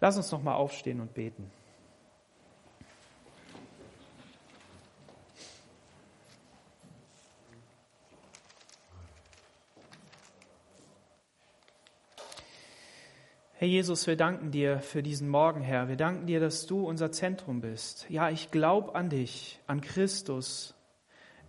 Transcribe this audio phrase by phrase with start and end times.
[0.00, 1.50] Lass uns noch mal aufstehen und beten.
[13.58, 15.88] Herr Jesus, wir danken dir für diesen Morgen, Herr.
[15.88, 18.04] Wir danken dir, dass du unser Zentrum bist.
[18.10, 20.74] Ja, ich glaube an dich, an Christus,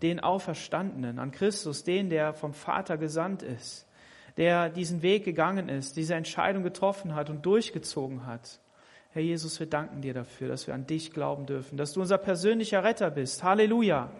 [0.02, 3.87] den Auferstandenen, an Christus, den, der vom Vater gesandt ist,
[4.38, 8.60] der diesen Weg gegangen ist, diese Entscheidung getroffen hat und durchgezogen hat.
[9.12, 12.20] Herr Jesus, wir danken dir dafür, dass wir an dich glauben dürfen, dass du unser
[12.20, 13.44] persönlicher Retter bist.
[13.44, 14.12] Halleluja.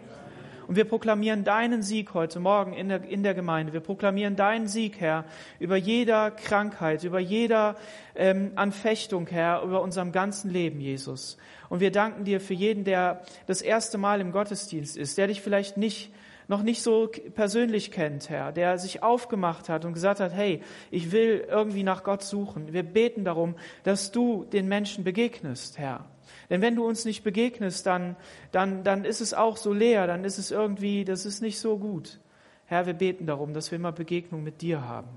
[0.66, 3.72] Und wir proklamieren deinen Sieg heute Morgen in der, in der Gemeinde.
[3.72, 5.24] Wir proklamieren deinen Sieg, Herr,
[5.60, 7.76] über jeder Krankheit, über jeder
[8.14, 11.38] ähm, Anfechtung, Herr, über unserem ganzen Leben, Jesus.
[11.70, 15.40] Und wir danken dir für jeden, der das erste Mal im Gottesdienst ist, der dich
[15.40, 16.12] vielleicht nicht
[16.48, 21.12] noch nicht so persönlich kennt, Herr, der sich aufgemacht hat und gesagt hat, hey, ich
[21.12, 22.72] will irgendwie nach Gott suchen.
[22.72, 26.06] Wir beten darum, dass du den Menschen begegnest, Herr.
[26.48, 28.16] Denn wenn du uns nicht begegnest, dann,
[28.50, 31.78] dann, dann ist es auch so leer, dann ist es irgendwie, das ist nicht so
[31.78, 32.18] gut.
[32.64, 35.08] Herr, wir beten darum, dass wir immer Begegnung mit dir haben.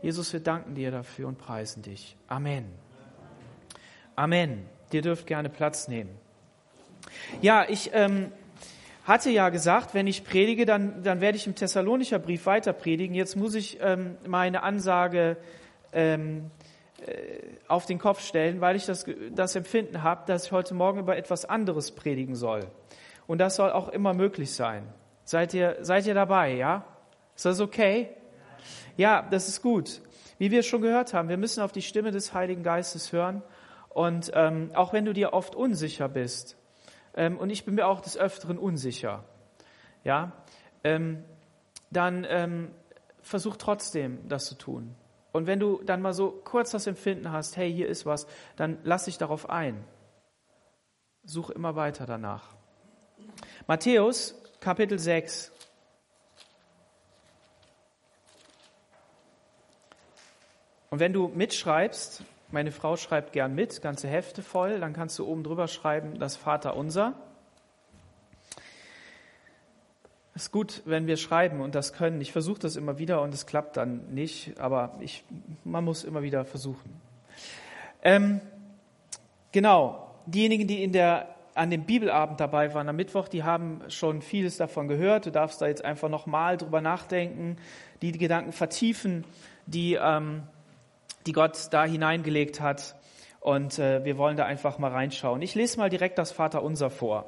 [0.00, 2.16] Jesus, wir danken dir dafür und preisen dich.
[2.28, 2.66] Amen.
[4.14, 4.64] Amen.
[4.92, 6.10] Dir dürft gerne Platz nehmen.
[7.40, 8.32] Ja, ich ähm,
[9.04, 13.14] hatte ja gesagt, wenn ich predige, dann, dann werde ich im Thessalonicher Brief weiter predigen.
[13.14, 15.36] Jetzt muss ich ähm, meine Ansage
[15.92, 16.50] ähm,
[17.04, 21.00] äh, auf den Kopf stellen, weil ich das, das Empfinden habe, dass ich heute Morgen
[21.00, 22.60] über etwas anderes predigen soll.
[23.26, 24.86] Und das soll auch immer möglich sein.
[25.24, 26.84] Seid ihr, seid ihr dabei, ja?
[27.34, 28.10] Ist das okay?
[28.96, 30.00] Ja, das ist gut.
[30.38, 33.42] Wie wir schon gehört haben, wir müssen auf die Stimme des Heiligen Geistes hören.
[33.88, 36.56] Und ähm, auch wenn du dir oft unsicher bist,
[37.14, 39.24] ähm, und ich bin mir auch des Öfteren unsicher,
[40.04, 40.32] ja,
[40.84, 41.24] ähm,
[41.90, 42.70] dann ähm,
[43.20, 44.94] versuch trotzdem, das zu tun.
[45.32, 48.78] Und wenn du dann mal so kurz das Empfinden hast, hey, hier ist was, dann
[48.84, 49.84] lass dich darauf ein.
[51.24, 52.54] Such immer weiter danach.
[53.66, 55.52] Matthäus Kapitel 6.
[60.90, 65.26] Und wenn du mitschreibst, meine Frau schreibt gern mit, ganze Hefte voll, dann kannst du
[65.26, 67.14] oben drüber schreiben, das Vater unser.
[70.34, 72.20] Es ist gut, wenn wir schreiben und das können.
[72.20, 75.24] Ich versuche das immer wieder und es klappt dann nicht, aber ich,
[75.64, 77.00] man muss immer wieder versuchen.
[78.02, 78.40] Ähm,
[79.52, 84.22] genau, diejenigen, die in der, an dem Bibelabend dabei waren am Mittwoch, die haben schon
[84.22, 85.26] vieles davon gehört.
[85.26, 87.56] Du darfst da jetzt einfach nochmal drüber nachdenken,
[88.00, 89.24] die, die Gedanken vertiefen,
[89.66, 90.44] die, ähm,
[91.26, 92.94] die Gott da hineingelegt hat.
[93.40, 95.42] Und äh, wir wollen da einfach mal reinschauen.
[95.42, 97.26] Ich lese mal direkt das Vaterunser vor.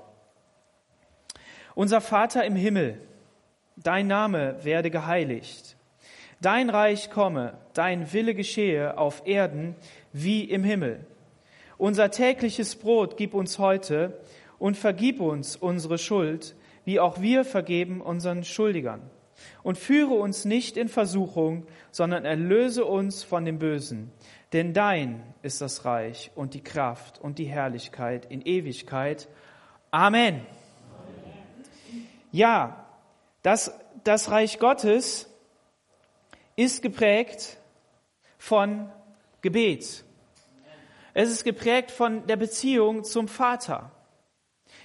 [1.75, 3.00] Unser Vater im Himmel,
[3.77, 5.77] dein Name werde geheiligt.
[6.41, 9.75] Dein Reich komme, dein Wille geschehe auf Erden
[10.12, 11.06] wie im Himmel.
[11.78, 14.21] Unser tägliches Brot gib uns heute
[14.59, 19.03] und vergib uns unsere Schuld, wie auch wir vergeben unseren Schuldigern.
[19.62, 24.12] Und führe uns nicht in Versuchung, sondern erlöse uns von dem Bösen.
[24.53, 29.28] Denn dein ist das Reich und die Kraft und die Herrlichkeit in Ewigkeit.
[29.91, 30.47] Amen.
[32.31, 32.87] Ja,
[33.43, 33.72] das,
[34.05, 35.28] das Reich Gottes
[36.56, 37.59] ist geprägt
[38.38, 38.91] von
[39.41, 40.05] Gebet.
[41.15, 43.93] Es ist geprägt von der Beziehung zum Vater.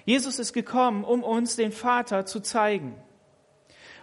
[0.05, 2.95] Jesus ist gekommen, um uns den Vater zu zeigen.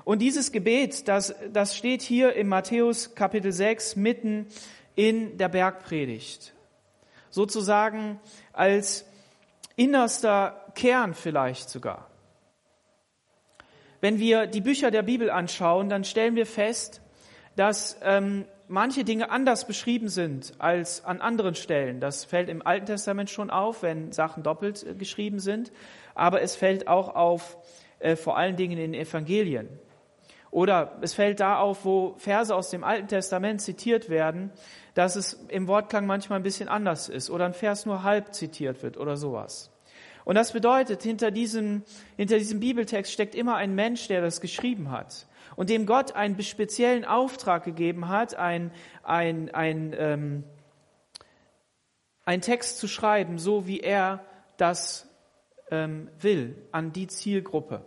[0.06, 4.46] Und dieses Gebet, das, das steht hier in Matthäus Kapitel 6 mitten
[4.94, 6.54] in der Bergpredigt.
[7.28, 8.20] Sozusagen
[8.52, 9.04] als
[9.74, 12.08] innerster Kern vielleicht sogar.
[14.00, 17.00] Wenn wir die Bücher der Bibel anschauen, dann stellen wir fest,
[17.56, 21.98] dass ähm, manche Dinge anders beschrieben sind als an anderen Stellen.
[21.98, 25.72] Das fällt im Alten Testament schon auf, wenn Sachen doppelt äh, geschrieben sind,
[26.14, 27.56] aber es fällt auch auf,
[27.98, 29.80] äh, vor allen Dingen in den Evangelien.
[30.56, 34.50] Oder es fällt da auf, wo Verse aus dem Alten Testament zitiert werden,
[34.94, 38.82] dass es im Wortklang manchmal ein bisschen anders ist oder ein Vers nur halb zitiert
[38.82, 39.70] wird oder sowas.
[40.24, 41.82] Und das bedeutet, hinter diesem,
[42.16, 45.26] hinter diesem Bibeltext steckt immer ein Mensch, der das geschrieben hat
[45.56, 48.70] und dem Gott einen speziellen Auftrag gegeben hat, ein,
[49.02, 50.44] ein, ein, ähm,
[52.24, 54.24] ein Text zu schreiben, so wie er
[54.56, 55.06] das
[55.70, 57.84] ähm, will, an die Zielgruppe.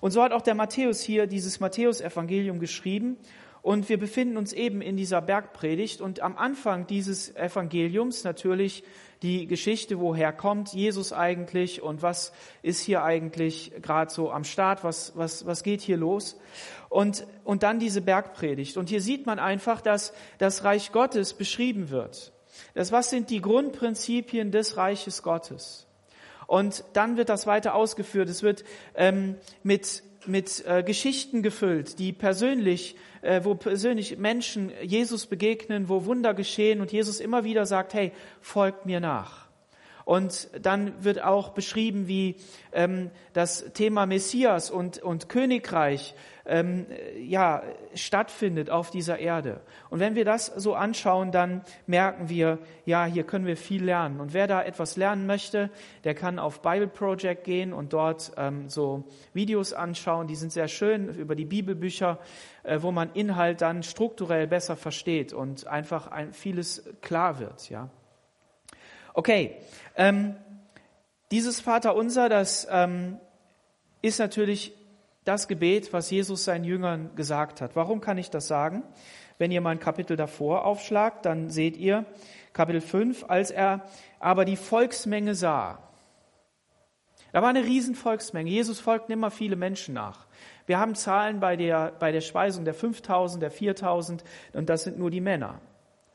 [0.00, 3.16] Und so hat auch der Matthäus hier dieses Matthäus-Evangelium geschrieben.
[3.64, 6.02] Und wir befinden uns eben in dieser Bergpredigt.
[6.02, 8.84] Und am Anfang dieses Evangeliums natürlich
[9.22, 14.84] die Geschichte, woher kommt Jesus eigentlich und was ist hier eigentlich gerade so am Start,
[14.84, 16.38] was, was, was geht hier los.
[16.90, 18.76] Und, und dann diese Bergpredigt.
[18.76, 22.34] Und hier sieht man einfach, dass das Reich Gottes beschrieben wird.
[22.74, 25.83] Das, was sind die Grundprinzipien des Reiches Gottes?
[26.46, 28.28] Und dann wird das weiter ausgeführt.
[28.28, 28.64] Es wird
[28.94, 36.04] ähm, mit, mit äh, Geschichten gefüllt, die persönlich, äh, wo persönlich Menschen Jesus begegnen, wo
[36.04, 39.43] Wunder geschehen und Jesus immer wieder sagt, hey, folgt mir nach.
[40.04, 42.36] Und dann wird auch beschrieben, wie
[42.72, 46.14] ähm, das Thema Messias und, und Königreich
[46.46, 46.86] ähm,
[47.18, 47.62] ja,
[47.94, 49.60] stattfindet auf dieser Erde.
[49.88, 54.20] Und wenn wir das so anschauen, dann merken wir, ja, hier können wir viel lernen.
[54.20, 55.70] Und wer da etwas lernen möchte,
[56.04, 60.26] der kann auf Bible Project gehen und dort ähm, so Videos anschauen.
[60.26, 62.18] Die sind sehr schön über die Bibelbücher,
[62.62, 67.70] äh, wo man Inhalt dann strukturell besser versteht und einfach ein, vieles klar wird.
[67.70, 67.88] Ja.
[69.16, 69.56] Okay,
[69.94, 70.34] ähm,
[71.30, 73.18] dieses Vaterunser, das ähm,
[74.02, 74.74] ist natürlich
[75.24, 77.76] das Gebet, was Jesus seinen Jüngern gesagt hat.
[77.76, 78.82] Warum kann ich das sagen?
[79.38, 82.04] Wenn ihr mal ein Kapitel davor aufschlagt, dann seht ihr
[82.52, 83.86] Kapitel 5, als er
[84.18, 85.78] aber die Volksmenge sah.
[87.32, 88.50] Da war eine riesen Volksmenge.
[88.50, 90.26] Jesus folgten immer viele Menschen nach.
[90.66, 94.24] Wir haben Zahlen bei der, bei der Speisung der 5000, der 4000
[94.54, 95.60] und das sind nur die Männer.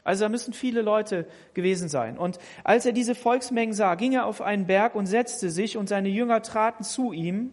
[0.09, 2.17] Also da müssen viele Leute gewesen sein.
[2.17, 5.87] Und als er diese Volksmengen sah, ging er auf einen Berg und setzte sich und
[5.87, 7.51] seine Jünger traten zu ihm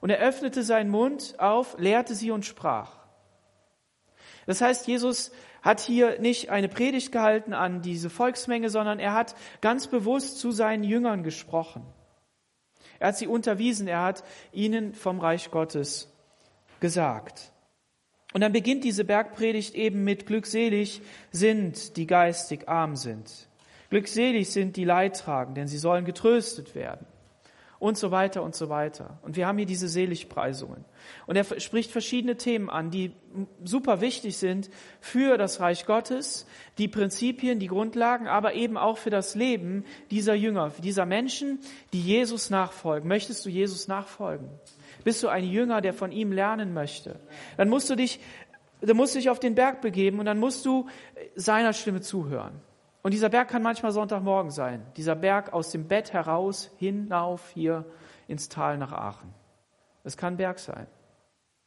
[0.00, 3.06] und er öffnete seinen Mund auf, lehrte sie und sprach.
[4.46, 5.30] Das heißt, Jesus
[5.62, 10.50] hat hier nicht eine Predigt gehalten an diese Volksmenge, sondern er hat ganz bewusst zu
[10.50, 11.86] seinen Jüngern gesprochen.
[12.98, 16.12] Er hat sie unterwiesen, er hat ihnen vom Reich Gottes
[16.80, 17.52] gesagt.
[18.36, 21.00] Und dann beginnt diese Bergpredigt eben mit Glückselig
[21.32, 23.48] sind, die geistig arm sind.
[23.88, 27.06] Glückselig sind die Leidtragenden, denn sie sollen getröstet werden.
[27.78, 29.18] Und so weiter und so weiter.
[29.22, 30.84] Und wir haben hier diese Seligpreisungen.
[31.26, 33.12] Und er spricht verschiedene Themen an, die
[33.64, 34.68] super wichtig sind
[35.00, 36.46] für das Reich Gottes,
[36.76, 41.58] die Prinzipien, die Grundlagen, aber eben auch für das Leben dieser Jünger, dieser Menschen,
[41.94, 43.08] die Jesus nachfolgen.
[43.08, 44.50] Möchtest du Jesus nachfolgen?
[45.06, 47.20] Bist du ein Jünger, der von ihm lernen möchte?
[47.56, 48.18] Dann musst du dich,
[48.80, 50.88] dann musst du dich auf den Berg begeben und dann musst du
[51.36, 52.60] seiner Stimme zuhören.
[53.04, 54.84] Und dieser Berg kann manchmal Sonntagmorgen sein.
[54.96, 57.84] Dieser Berg aus dem Bett heraus hinauf hier
[58.26, 59.32] ins Tal nach Aachen.
[60.02, 60.88] Es kann Berg sein.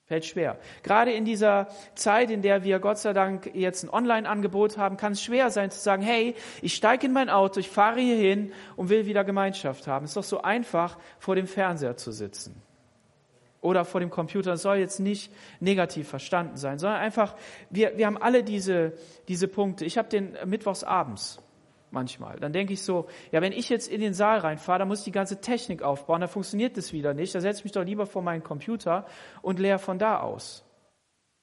[0.03, 0.59] Fällt schwer.
[0.83, 5.13] Gerade in dieser Zeit, in der wir Gott sei Dank jetzt ein Online-Angebot haben, kann
[5.13, 8.51] es schwer sein zu sagen, hey, ich steige in mein Auto, ich fahre hier hin
[8.75, 10.03] und will wieder Gemeinschaft haben.
[10.03, 12.61] Es ist doch so einfach, vor dem Fernseher zu sitzen
[13.61, 14.51] oder vor dem Computer.
[14.51, 17.35] Das soll jetzt nicht negativ verstanden sein, sondern einfach,
[17.69, 18.93] wir, wir haben alle diese,
[19.27, 19.85] diese Punkte.
[19.85, 21.41] Ich habe den mittwochs abends
[21.91, 22.39] manchmal.
[22.39, 25.05] Dann denke ich so, ja, wenn ich jetzt in den Saal reinfahre, dann muss ich
[25.05, 27.33] die ganze Technik aufbauen, dann funktioniert das wieder nicht.
[27.35, 29.05] Da setze ich mich doch lieber vor meinen Computer
[29.41, 30.65] und leer von da aus.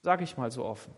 [0.03, 0.95] Sage ich mal so offen.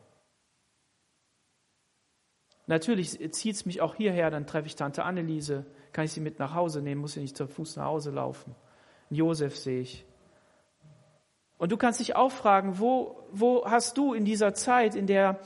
[2.67, 6.39] Natürlich zieht es mich auch hierher, dann treffe ich Tante Anneliese, kann ich sie mit
[6.39, 8.55] nach Hause nehmen, muss sie nicht zu Fuß nach Hause laufen.
[9.09, 10.05] Josef sehe ich.
[11.59, 15.41] Und du kannst dich auch fragen, wo, wo hast du in dieser Zeit, in der,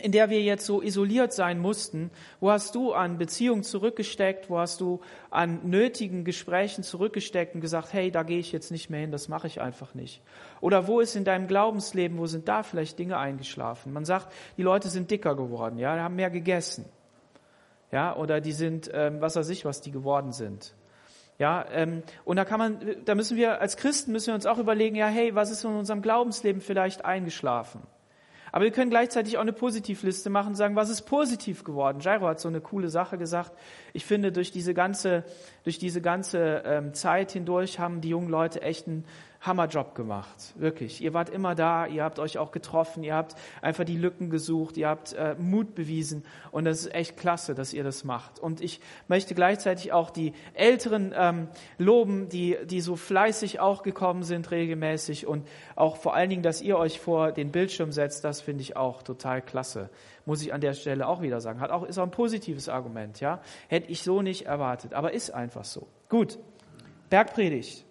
[0.00, 4.58] in der wir jetzt so isoliert sein mussten, wo hast du an Beziehungen zurückgesteckt, wo
[4.58, 5.00] hast du
[5.30, 9.28] an nötigen Gesprächen zurückgesteckt und gesagt, hey, da gehe ich jetzt nicht mehr hin, das
[9.28, 10.22] mache ich einfach nicht.
[10.60, 13.92] Oder wo ist in deinem Glaubensleben, wo sind da vielleicht Dinge eingeschlafen?
[13.92, 16.84] Man sagt, die Leute sind dicker geworden, ja, haben mehr gegessen.
[17.90, 20.74] Ja, oder die sind, ähm, was weiß ich, was die geworden sind.
[21.40, 24.58] Ja, ähm, und da kann man, da müssen wir als Christen müssen wir uns auch
[24.58, 27.80] überlegen, ja, hey, was ist in unserem Glaubensleben vielleicht eingeschlafen?
[28.52, 32.00] Aber wir können gleichzeitig auch eine Positivliste machen und sagen, was ist positiv geworden?
[32.00, 33.52] Jairo hat so eine coole Sache gesagt.
[33.94, 35.24] Ich finde, durch diese ganze,
[35.64, 39.06] durch diese ganze ähm, Zeit hindurch haben die jungen Leute echt einen
[39.40, 41.00] Hammerjob gemacht, wirklich.
[41.00, 44.76] Ihr wart immer da, ihr habt euch auch getroffen, ihr habt einfach die Lücken gesucht,
[44.76, 48.38] ihr habt äh, Mut bewiesen und das ist echt klasse, dass ihr das macht.
[48.38, 54.24] Und ich möchte gleichzeitig auch die Älteren ähm, loben, die, die so fleißig auch gekommen
[54.24, 58.42] sind regelmäßig und auch vor allen Dingen, dass ihr euch vor den Bildschirm setzt, das
[58.42, 59.88] finde ich auch total klasse.
[60.26, 61.60] Muss ich an der Stelle auch wieder sagen.
[61.60, 63.40] Hat auch, ist auch ein positives Argument, ja.
[63.68, 65.88] Hätte ich so nicht erwartet, aber ist einfach so.
[66.10, 66.38] Gut.
[67.08, 67.86] Bergpredigt.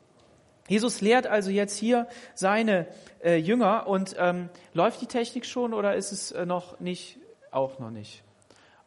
[0.70, 2.86] Jesus lehrt also jetzt hier seine
[3.24, 7.18] äh, Jünger und ähm, läuft die Technik schon oder ist es äh, noch nicht?
[7.52, 8.24] Auch noch nicht.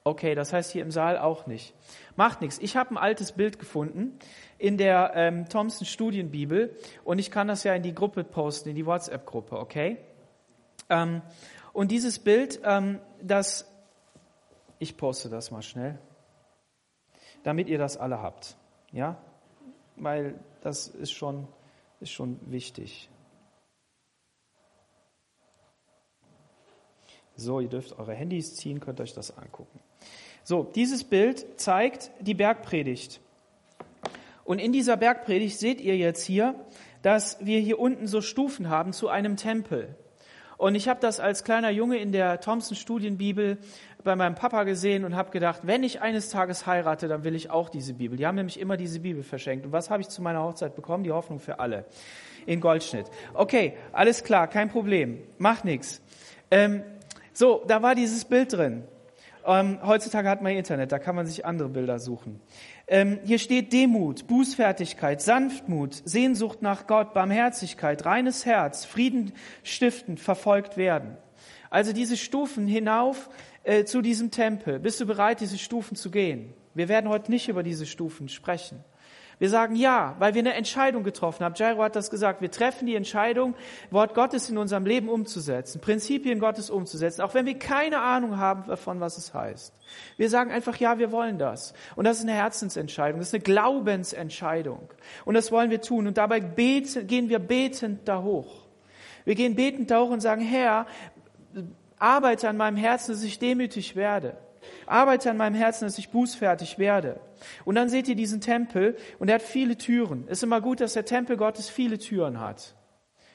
[0.05, 1.75] Okay, das heißt hier im Saal auch nicht.
[2.15, 2.59] Macht nichts.
[2.61, 4.17] Ich habe ein altes Bild gefunden
[4.59, 8.77] in der ähm, Thompson Studienbibel und ich kann das ja in die Gruppe posten, in
[8.77, 9.99] die WhatsApp-Gruppe, okay?
[10.89, 11.21] Ähm,
[11.73, 13.69] und dieses Bild, ähm, das,
[14.79, 15.99] ich poste das mal schnell,
[17.43, 18.57] damit ihr das alle habt,
[18.93, 19.17] ja?
[19.97, 21.49] Weil das ist schon
[22.03, 23.09] ist schon wichtig.
[27.37, 29.81] So, ihr dürft eure Handys ziehen, könnt euch das angucken.
[30.45, 33.21] So, dieses Bild zeigt die Bergpredigt.
[34.45, 36.55] Und in dieser Bergpredigt seht ihr jetzt hier,
[37.03, 39.97] dass wir hier unten so Stufen haben zu einem Tempel.
[40.63, 43.59] Und ich habe das als kleiner Junge in der Thompson Studienbibel
[44.05, 47.51] bei meinem Papa gesehen und habe gedacht, wenn ich eines Tages heirate, dann will ich
[47.51, 48.17] auch diese Bibel.
[48.17, 49.67] Die haben nämlich immer diese Bibel verschenkt.
[49.67, 51.03] Und was habe ich zu meiner Hochzeit bekommen?
[51.03, 51.85] Die Hoffnung für alle
[52.47, 53.07] in Goldschnitt.
[53.35, 56.01] Okay, alles klar, kein Problem, macht nichts.
[56.53, 56.85] Ähm,
[57.33, 58.85] so, da war dieses Bild drin.
[59.47, 62.41] Ähm, heutzutage hat man Internet, da kann man sich andere Bilder suchen.
[62.87, 69.33] Ähm, hier steht Demut, Bußfertigkeit, Sanftmut, Sehnsucht nach Gott, Barmherzigkeit, reines Herz, Frieden
[69.63, 71.17] stiftend, verfolgt werden.
[71.71, 73.31] Also diese Stufen hinauf
[73.65, 74.79] äh, zu diesem Tempel.
[74.79, 76.53] Bist du bereit, diese Stufen zu gehen?
[76.75, 78.85] Wir werden heute nicht über diese Stufen sprechen.
[79.39, 81.55] Wir sagen ja, weil wir eine Entscheidung getroffen haben.
[81.57, 82.41] Jairo hat das gesagt.
[82.41, 83.55] Wir treffen die Entscheidung,
[83.91, 88.65] Wort Gottes in unserem Leben umzusetzen, Prinzipien Gottes umzusetzen, auch wenn wir keine Ahnung haben
[88.69, 89.75] davon, was es heißt.
[90.17, 91.75] Wir sagen einfach ja, wir wollen das.
[91.97, 94.89] Und das ist eine Herzensentscheidung, das ist eine Glaubensentscheidung.
[95.25, 96.07] Und das wollen wir tun.
[96.07, 98.63] Und dabei beten, gehen wir betend da hoch.
[99.25, 100.87] Wir gehen betend da hoch und sagen, Herr,
[101.99, 104.37] arbeite an meinem Herzen, dass ich demütig werde.
[104.87, 107.21] Arbeite an meinem Herzen, dass ich bußfertig werde.
[107.65, 110.27] Und dann seht ihr diesen Tempel und er hat viele Türen.
[110.29, 112.75] Ist immer gut, dass der Tempel Gottes viele Türen hat.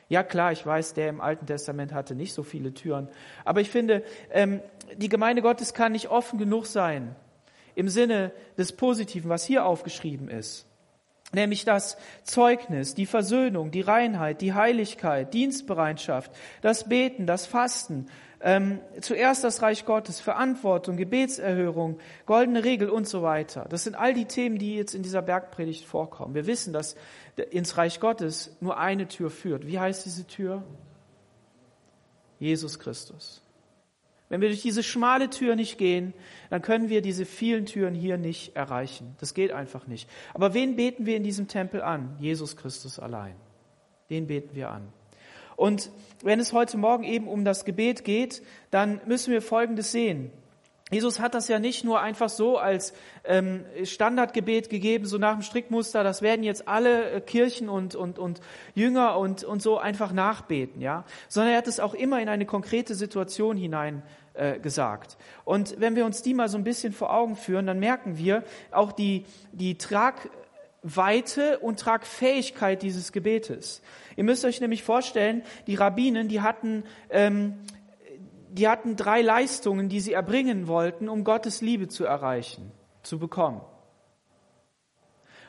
[0.09, 3.09] Ja klar, ich weiß, der im Alten Testament hatte nicht so viele Türen.
[3.43, 4.61] Aber ich finde, ähm,
[4.95, 7.15] die Gemeinde Gottes kann nicht offen genug sein
[7.75, 10.65] im Sinne des Positiven, was hier aufgeschrieben ist.
[11.33, 18.05] Nämlich das Zeugnis, die Versöhnung, die Reinheit, die Heiligkeit, Dienstbereitschaft, das Beten, das Fasten,
[18.41, 23.65] ähm, zuerst das Reich Gottes, Verantwortung, Gebetserhörung, goldene Regel und so weiter.
[23.69, 26.35] Das sind all die Themen, die jetzt in dieser Bergpredigt vorkommen.
[26.35, 26.95] Wir wissen, dass
[27.51, 29.65] ins Reich Gottes nur eine Tür führt.
[29.65, 30.63] Wie heißt diese Tür?
[32.39, 33.41] Jesus Christus.
[34.29, 36.13] Wenn wir durch diese schmale Tür nicht gehen,
[36.49, 39.15] dann können wir diese vielen Türen hier nicht erreichen.
[39.19, 40.09] Das geht einfach nicht.
[40.33, 42.17] Aber wen beten wir in diesem Tempel an?
[42.19, 43.35] Jesus Christus allein.
[44.09, 44.89] Den beten wir an.
[45.57, 45.91] Und
[46.23, 50.31] wenn es heute Morgen eben um das Gebet geht, dann müssen wir Folgendes sehen.
[50.89, 52.93] Jesus hat das ja nicht nur einfach so als
[53.25, 58.17] ähm, Standardgebet gegeben, so nach dem Strickmuster, das werden jetzt alle äh, Kirchen und, und,
[58.17, 58.39] und
[58.73, 62.45] Jünger und, und so einfach nachbeten, ja, sondern er hat es auch immer in eine
[62.45, 64.01] konkrete Situation hinein
[64.33, 65.17] äh, gesagt.
[65.43, 68.43] Und wenn wir uns die mal so ein bisschen vor Augen führen, dann merken wir
[68.71, 70.29] auch die, die Trag,
[70.83, 73.81] Weite und Tragfähigkeit dieses Gebetes.
[74.15, 77.55] Ihr müsst euch nämlich vorstellen, die Rabbinen, die hatten, ähm,
[78.49, 82.71] die hatten drei Leistungen, die sie erbringen wollten, um Gottes Liebe zu erreichen,
[83.03, 83.61] zu bekommen.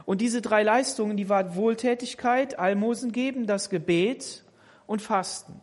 [0.06, 4.42] Und diese drei Leistungen, die waren Wohltätigkeit, Almosen geben, das Gebet
[4.86, 5.60] und Fasten.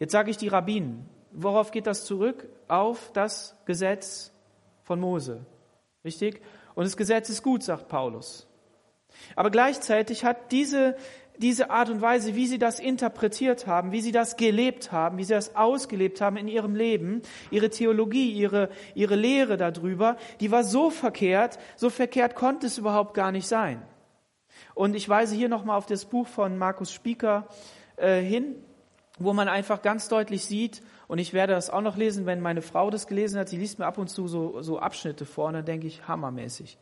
[0.00, 1.08] Jetzt sage ich die Rabbinen.
[1.30, 2.48] Worauf geht das zurück?
[2.66, 4.32] Auf das Gesetz
[4.82, 5.46] von Mose.
[6.04, 6.42] Richtig?
[6.74, 8.47] Und das Gesetz ist gut, sagt Paulus.
[9.36, 10.96] Aber gleichzeitig hat diese,
[11.38, 15.24] diese Art und Weise, wie sie das interpretiert haben, wie sie das gelebt haben, wie
[15.24, 20.64] sie das ausgelebt haben in ihrem Leben, ihre Theologie, ihre, ihre Lehre darüber, die war
[20.64, 23.82] so verkehrt, so verkehrt konnte es überhaupt gar nicht sein.
[24.74, 27.48] Und ich weise hier nochmal auf das Buch von Markus Spieker
[27.96, 28.56] äh, hin,
[29.18, 32.60] wo man einfach ganz deutlich sieht, und ich werde das auch noch lesen, wenn meine
[32.60, 35.54] Frau das gelesen hat, sie liest mir ab und zu so, so Abschnitte vor, und
[35.54, 36.76] dann denke ich, hammermäßig.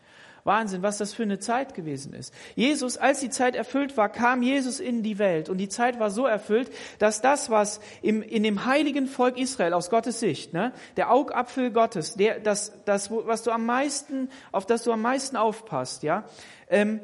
[0.46, 2.32] Wahnsinn, was das für eine Zeit gewesen ist.
[2.54, 6.10] Jesus, als die Zeit erfüllt war, kam Jesus in die Welt und die Zeit war
[6.10, 10.72] so erfüllt, dass das, was im, in dem heiligen Volk Israel aus Gottes Sicht, ne,
[10.96, 15.36] der Augapfel Gottes, der, das, das, was du am meisten, auf das du am meisten
[15.36, 16.24] aufpasst, ja,
[16.68, 17.00] ähm,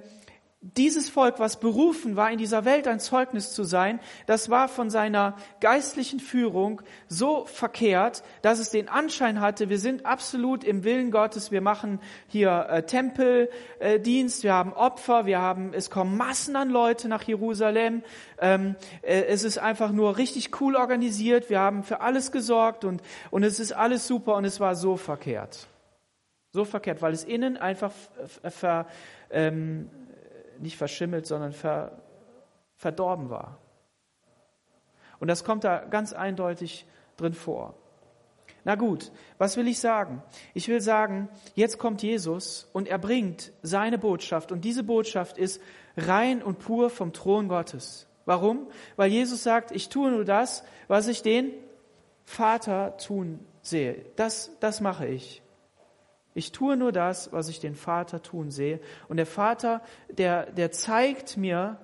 [0.62, 4.90] dieses Volk, was berufen war, in dieser Welt ein Zeugnis zu sein, das war von
[4.90, 11.11] seiner geistlichen Führung so verkehrt, dass es den Anschein hatte, wir sind absolut im Willen
[11.11, 16.71] Gottes, wir machen hier äh, Tempeldienst, wir haben Opfer, wir haben, es kommen Massen an
[16.71, 18.04] Leute nach Jerusalem,
[18.40, 23.02] ähm, äh, es ist einfach nur richtig cool organisiert, wir haben für alles gesorgt und,
[23.33, 25.66] und es ist alles super und es war so verkehrt.
[26.54, 27.92] So verkehrt, weil es innen einfach
[28.50, 28.87] ver,
[29.31, 29.88] ähm,
[30.62, 32.02] nicht verschimmelt, sondern ver,
[32.76, 33.59] verdorben war.
[35.21, 37.75] Und das kommt da ganz eindeutig drin vor.
[38.64, 40.23] Na gut, was will ich sagen?
[40.54, 45.61] Ich will sagen, jetzt kommt Jesus und er bringt seine Botschaft und diese Botschaft ist
[45.97, 48.07] rein und pur vom Thron Gottes.
[48.25, 48.69] Warum?
[48.97, 51.50] Weil Jesus sagt, ich tue nur das, was ich den
[52.25, 54.04] Vater tun sehe.
[54.16, 55.41] Das, das mache ich.
[56.34, 58.80] Ich tue nur das, was ich den Vater tun sehe.
[59.08, 61.78] Und der Vater, der, der zeigt mir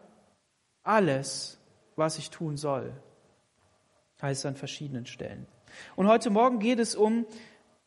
[0.82, 1.58] alles,
[1.96, 2.92] was ich tun soll.
[4.22, 5.46] Heißt an verschiedenen Stellen.
[5.96, 7.26] Und heute Morgen geht es um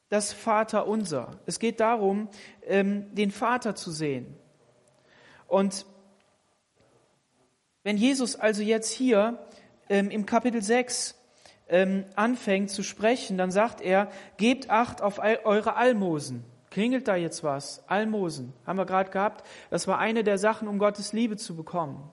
[0.10, 1.40] das Vater unser.
[1.46, 2.30] Es geht darum,
[2.64, 4.36] ähm, den Vater zu sehen.
[5.48, 5.86] Und
[7.84, 9.40] wenn Jesus also jetzt hier
[9.90, 11.16] ähm, im Kapitel 6
[11.68, 16.46] ähm, anfängt zu sprechen, dann sagt er, gebt Acht auf eure Almosen.
[16.72, 17.84] Klingelt da jetzt was?
[17.88, 19.46] Almosen, haben wir gerade gehabt.
[19.70, 22.10] Das war eine der Sachen, um Gottes Liebe zu bekommen.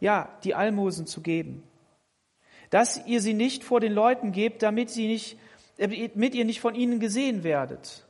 [0.00, 1.62] Ja, die Almosen zu geben.
[2.70, 5.38] Dass ihr sie nicht vor den Leuten gebt, damit sie nicht,
[5.78, 8.04] damit ihr nicht von ihnen gesehen werdet.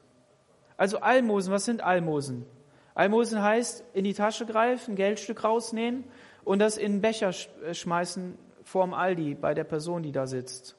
[0.79, 2.47] Also Almosen, was sind Almosen?
[2.95, 6.05] Almosen heißt, in die Tasche greifen, Geldstück rausnehmen
[6.43, 7.35] und das in den Becher
[7.65, 10.75] äh, schmeißen vorm Aldi bei der Person, die da sitzt.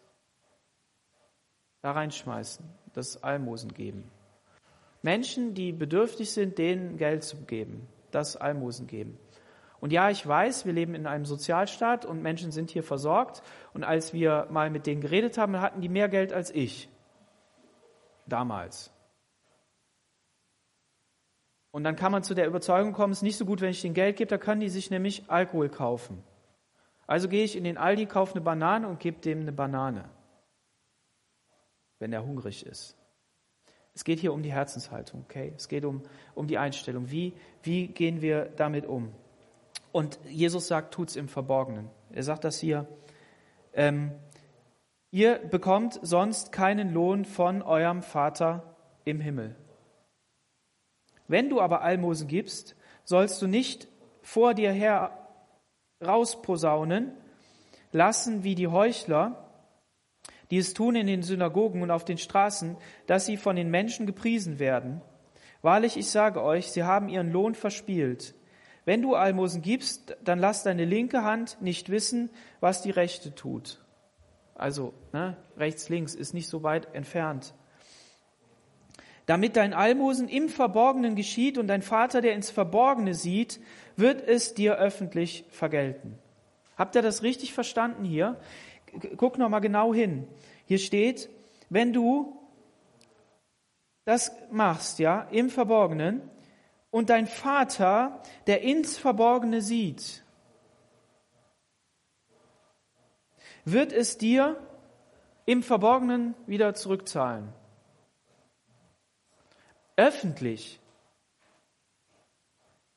[1.81, 4.09] Da reinschmeißen, das Almosen geben.
[5.03, 9.19] Menschen, die bedürftig sind, denen Geld zu geben, das Almosen geben.
[9.81, 13.43] Und ja, ich weiß, wir leben in einem Sozialstaat und Menschen sind hier versorgt.
[13.73, 16.87] Und als wir mal mit denen geredet haben, hatten die mehr Geld als ich.
[18.25, 18.93] Damals.
[21.71, 23.81] Und dann kann man zu der Überzeugung kommen, es ist nicht so gut, wenn ich
[23.81, 26.23] denen Geld gebe, da können die sich nämlich Alkohol kaufen.
[27.05, 30.09] Also gehe ich in den Aldi, kaufe eine Banane und gebe dem eine Banane,
[31.99, 32.95] wenn er hungrig ist.
[33.95, 35.53] Es geht hier um die Herzenshaltung, okay?
[35.55, 36.01] Es geht um,
[36.33, 37.11] um die Einstellung.
[37.11, 39.11] Wie, wie gehen wir damit um?
[39.91, 41.89] Und Jesus sagt, tut's im Verborgenen.
[42.11, 42.87] Er sagt das hier.
[43.73, 44.11] Ähm,
[45.11, 49.55] ihr bekommt sonst keinen Lohn von eurem Vater im Himmel.
[51.27, 53.87] Wenn du aber Almosen gibst, sollst du nicht
[54.23, 55.27] vor dir her
[56.03, 57.11] rausposaunen
[57.91, 59.42] lassen wie die Heuchler,
[60.53, 64.05] die es tun in den Synagogen und auf den Straßen, dass sie von den Menschen
[64.05, 65.01] gepriesen werden.
[65.63, 68.35] Wahrlich, ich sage euch, sie haben ihren Lohn verspielt.
[68.85, 72.29] Wenn du Almosen gibst, dann lass deine linke Hand nicht wissen,
[72.59, 73.83] was die rechte tut.
[74.53, 77.55] Also ne, rechts, links ist nicht so weit entfernt
[79.25, 83.61] damit dein Almosen im Verborgenen geschieht und dein Vater, der ins Verborgene sieht,
[83.95, 86.19] wird es dir öffentlich vergelten.
[86.77, 88.37] Habt ihr das richtig verstanden hier?
[89.17, 90.27] Guck noch mal genau hin.
[90.65, 91.29] Hier steht,
[91.69, 92.39] wenn du
[94.05, 96.21] das machst, ja, im Verborgenen
[96.91, 100.23] und dein Vater, der ins Verborgene sieht,
[103.65, 104.57] wird es dir
[105.45, 107.53] im Verborgenen wieder zurückzahlen
[109.95, 110.79] öffentlich.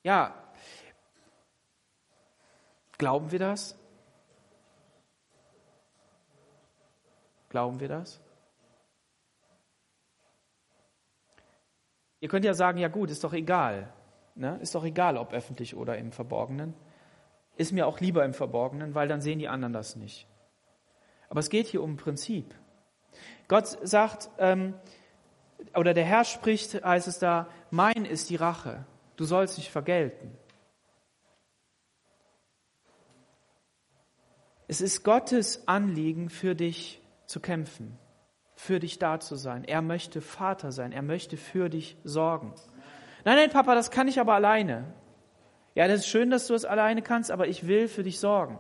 [0.02, 0.34] Ja,
[2.98, 3.76] glauben wir das?
[7.56, 8.20] Glauben wir das?
[12.20, 13.90] Ihr könnt ja sagen, ja gut, ist doch egal.
[14.34, 14.58] Ne?
[14.60, 16.74] Ist doch egal, ob öffentlich oder im Verborgenen.
[17.56, 20.26] Ist mir auch lieber im Verborgenen, weil dann sehen die anderen das nicht.
[21.30, 22.54] Aber es geht hier um ein Prinzip.
[23.48, 24.74] Gott sagt, ähm,
[25.74, 28.84] oder der Herr spricht, heißt es da, mein ist die Rache,
[29.16, 30.36] du sollst nicht vergelten.
[34.68, 37.98] Es ist Gottes Anliegen, für dich zu kämpfen,
[38.54, 39.64] für dich da zu sein.
[39.64, 42.54] Er möchte Vater sein, er möchte für dich sorgen.
[43.24, 44.84] Nein, nein, Papa, das kann ich aber alleine.
[45.74, 48.58] Ja, das ist schön, dass du es alleine kannst, aber ich will für dich sorgen.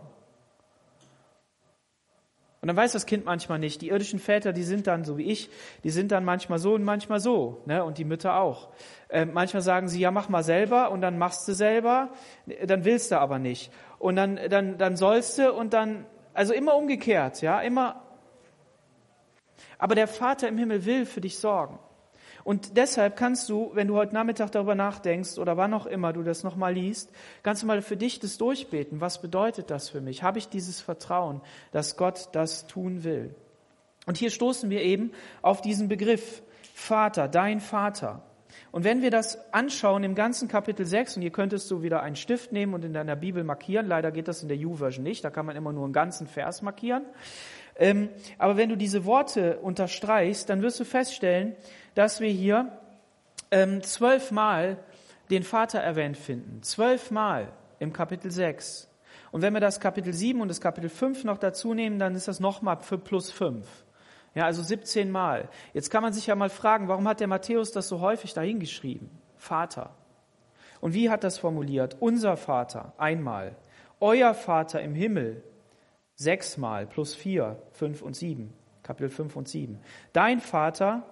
[2.66, 3.80] Und dann weiß das Kind manchmal nicht.
[3.80, 5.50] Die irdischen Väter, die sind dann so wie ich,
[5.84, 7.62] die sind dann manchmal so und manchmal so.
[7.64, 7.84] Ne?
[7.84, 8.70] Und die Mütter auch.
[9.08, 12.10] Äh, manchmal sagen sie, ja, mach mal selber und dann machst du selber,
[12.64, 13.70] dann willst du aber nicht.
[14.00, 18.02] Und dann, dann, dann sollst du und dann, also immer umgekehrt, ja, immer.
[19.78, 21.78] Aber der Vater im Himmel will für dich sorgen.
[22.44, 26.22] Und deshalb kannst du, wenn du heute Nachmittag darüber nachdenkst oder wann auch immer du
[26.22, 27.10] das nochmal liest,
[27.42, 29.00] kannst du mal für dich das durchbeten.
[29.00, 30.22] Was bedeutet das für mich?
[30.22, 31.40] Habe ich dieses Vertrauen,
[31.72, 33.34] dass Gott das tun will?
[34.06, 35.10] Und hier stoßen wir eben
[35.42, 36.42] auf diesen Begriff
[36.72, 38.22] Vater, dein Vater.
[38.70, 42.16] Und wenn wir das anschauen im ganzen Kapitel 6, und hier könntest du wieder einen
[42.16, 45.30] Stift nehmen und in deiner Bibel markieren, leider geht das in der U-Version nicht, da
[45.30, 47.04] kann man immer nur einen ganzen Vers markieren.
[47.78, 48.08] Ähm,
[48.38, 51.54] aber wenn du diese Worte unterstreichst, dann wirst du feststellen,
[51.94, 52.72] dass wir hier
[53.50, 54.78] ähm, zwölfmal
[55.30, 56.62] den Vater erwähnt finden.
[56.62, 58.88] Zwölfmal im Kapitel 6.
[59.32, 62.28] Und wenn wir das Kapitel 7 und das Kapitel 5 noch dazu nehmen, dann ist
[62.28, 63.66] das nochmal für plus 5.
[64.34, 65.48] Ja, also 17 Mal.
[65.72, 69.10] Jetzt kann man sich ja mal fragen, warum hat der Matthäus das so häufig dahingeschrieben?
[69.36, 69.90] Vater.
[70.80, 71.96] Und wie hat das formuliert?
[72.00, 73.56] Unser Vater einmal.
[73.98, 75.42] Euer Vater im Himmel
[76.16, 78.52] sechsmal plus vier, fünf und sieben.
[78.86, 79.80] Kapitel 5 und 7.
[80.12, 81.02] Dein Vater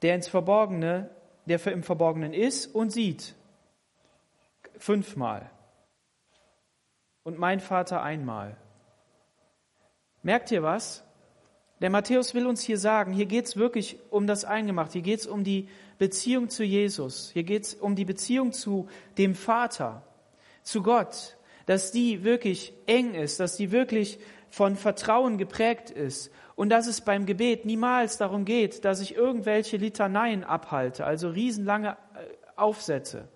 [0.00, 1.10] der ins Verborgene,
[1.44, 3.34] der für im Verborgenen ist und sieht.
[4.78, 5.50] Fünfmal.
[7.24, 8.56] Und mein Vater einmal.
[10.22, 11.02] Merkt ihr was?
[11.80, 15.20] Der Matthäus will uns hier sagen, hier geht es wirklich um das Eingemacht, hier geht
[15.20, 18.88] es um die Beziehung zu Jesus, hier geht es um die Beziehung zu
[19.18, 20.02] dem Vater,
[20.62, 21.35] zu Gott,
[21.66, 27.00] dass die wirklich eng ist, dass die wirklich von Vertrauen geprägt ist und dass es
[27.02, 31.94] beim Gebet niemals darum geht, dass ich irgendwelche Litaneien abhalte, also riesenlange äh,
[32.56, 33.28] Aufsätze.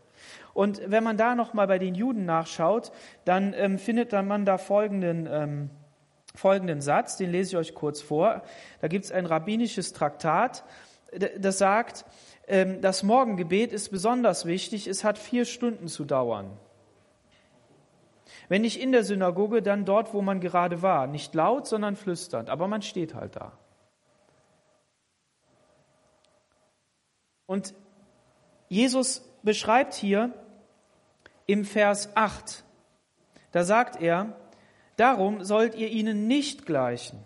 [0.54, 2.92] Und wenn man da nochmal bei den Juden nachschaut,
[3.24, 5.70] dann ähm, findet man da folgenden, ähm,
[6.34, 8.42] folgenden Satz, den lese ich euch kurz vor.
[8.80, 10.64] Da gibt es ein rabbinisches Traktat,
[11.38, 12.04] das sagt,
[12.46, 16.50] ähm, das Morgengebet ist besonders wichtig, es hat vier Stunden zu dauern.
[18.50, 21.06] Wenn nicht in der Synagoge, dann dort, wo man gerade war.
[21.06, 23.52] Nicht laut, sondern flüsternd, aber man steht halt da.
[27.46, 27.74] Und
[28.68, 30.34] Jesus beschreibt hier
[31.46, 32.64] im Vers 8,
[33.52, 34.36] da sagt er,
[34.96, 37.24] darum sollt ihr ihnen nicht gleichen.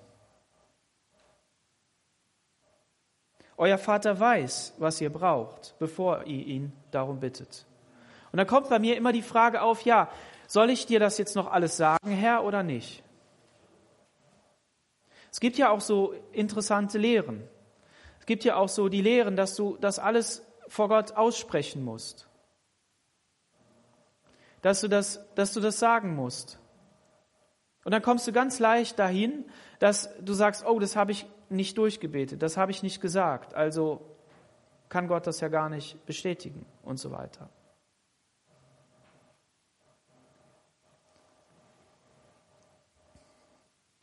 [3.56, 7.64] Euer Vater weiß, was ihr braucht, bevor ihr ihn darum bittet.
[8.30, 10.10] Und da kommt bei mir immer die Frage auf, ja,
[10.46, 13.02] soll ich dir das jetzt noch alles sagen, Herr, oder nicht?
[15.30, 17.42] Es gibt ja auch so interessante Lehren.
[18.20, 22.28] Es gibt ja auch so die Lehren, dass du das alles vor Gott aussprechen musst.
[24.62, 26.58] Dass du das, dass du das sagen musst.
[27.84, 29.44] Und dann kommst du ganz leicht dahin,
[29.78, 34.00] dass du sagst, oh, das habe ich nicht durchgebetet, das habe ich nicht gesagt, also
[34.88, 37.50] kann Gott das ja gar nicht bestätigen und so weiter.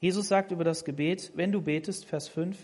[0.01, 2.57] Jesus sagt über das Gebet, wenn du betest, Vers 5,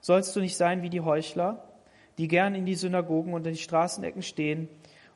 [0.00, 1.68] sollst du nicht sein wie die Heuchler,
[2.16, 4.68] die gern in die Synagogen und in die Straßenecken stehen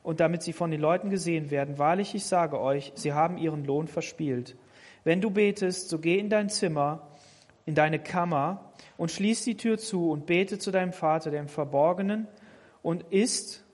[0.02, 1.78] und damit sie von den Leuten gesehen werden.
[1.78, 4.56] Wahrlich, ich sage euch, sie haben ihren Lohn verspielt.
[5.04, 7.08] Wenn du betest, so geh in dein Zimmer,
[7.66, 11.48] in deine Kammer und schließ die Tür zu und bete zu deinem Vater, der im
[11.48, 12.26] Verborgenen
[12.82, 13.64] und ist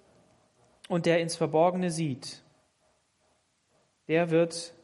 [0.91, 2.43] und der ins Verborgene sieht.
[4.07, 4.75] Der wird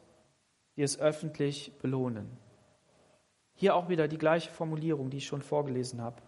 [0.75, 2.42] dir es öffentlich belohnen.
[3.55, 6.21] Hier auch wieder die gleiche Formulierung, die ich schon vorgelesen habe.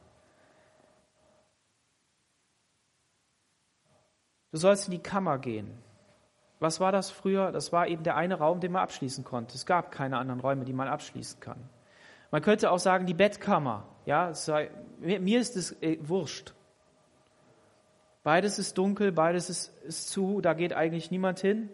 [4.51, 5.77] Du sollst in die Kammer gehen.
[6.59, 7.51] Was war das früher?
[7.51, 9.55] Das war eben der eine Raum, den man abschließen konnte.
[9.55, 11.69] Es gab keine anderen Räume, die man abschließen kann.
[12.31, 13.85] Man könnte auch sagen, die Bettkammer.
[14.05, 16.53] Ja, sei, mir ist es äh, wurscht.
[18.23, 21.69] Beides ist dunkel, beides ist, ist zu, da geht eigentlich niemand hin.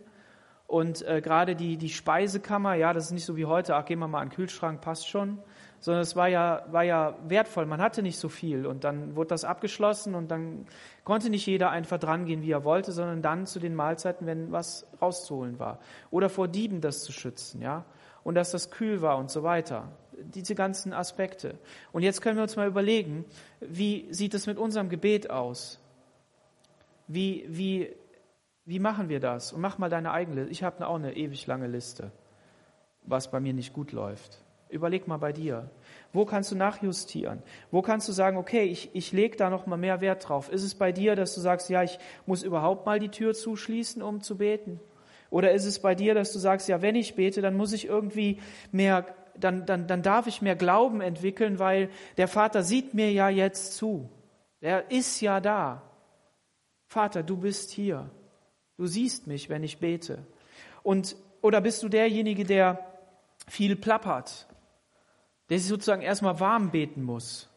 [0.71, 3.99] Und äh, gerade die, die Speisekammer, ja, das ist nicht so wie heute, ach, gehen
[3.99, 5.39] wir mal an den Kühlschrank, passt schon
[5.81, 7.65] sondern es war ja, war ja wertvoll.
[7.65, 10.67] Man hatte nicht so viel und dann wurde das abgeschlossen und dann
[11.03, 14.85] konnte nicht jeder einfach drangehen, wie er wollte, sondern dann zu den Mahlzeiten, wenn was
[15.01, 15.79] rauszuholen war.
[16.11, 17.83] Oder vor Dieben das zu schützen, ja.
[18.23, 19.91] Und dass das kühl war und so weiter.
[20.13, 21.57] Diese ganzen Aspekte.
[21.91, 23.25] Und jetzt können wir uns mal überlegen,
[23.59, 25.79] wie sieht es mit unserem Gebet aus?
[27.07, 27.91] Wie, wie,
[28.71, 29.51] wie machen wir das?
[29.51, 30.51] Und mach mal deine eigene Liste.
[30.53, 32.09] Ich habe auch eine ewig lange Liste,
[33.03, 34.45] was bei mir nicht gut läuft.
[34.69, 35.69] Überleg mal bei dir.
[36.13, 37.43] Wo kannst du nachjustieren?
[37.69, 40.47] Wo kannst du sagen, okay, ich, ich lege da noch mal mehr Wert drauf?
[40.47, 44.01] Ist es bei dir, dass du sagst, ja, ich muss überhaupt mal die Tür zuschließen,
[44.01, 44.79] um zu beten?
[45.29, 47.87] Oder ist es bei dir, dass du sagst, ja, wenn ich bete, dann muss ich
[47.87, 48.39] irgendwie
[48.71, 49.05] mehr,
[49.37, 53.75] dann, dann, dann darf ich mehr Glauben entwickeln, weil der Vater sieht mir ja jetzt
[53.75, 54.09] zu.
[54.61, 55.81] Er ist ja da.
[56.87, 58.09] Vater, du bist hier.
[58.81, 60.25] Du siehst mich, wenn ich bete.
[60.81, 62.83] Und, oder bist du derjenige, der
[63.47, 64.47] viel plappert,
[65.51, 67.47] der sich sozusagen erstmal warm beten muss.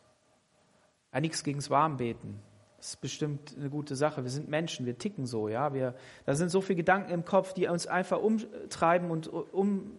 [1.15, 2.41] Ja, nichts gegens Warmbeten.
[2.77, 4.23] Das ist bestimmt eine gute Sache.
[4.23, 5.73] Wir sind Menschen, wir ticken so, ja.
[5.73, 5.95] Wir,
[6.27, 9.93] da sind so viele Gedanken im Kopf, die uns einfach umtreiben und um,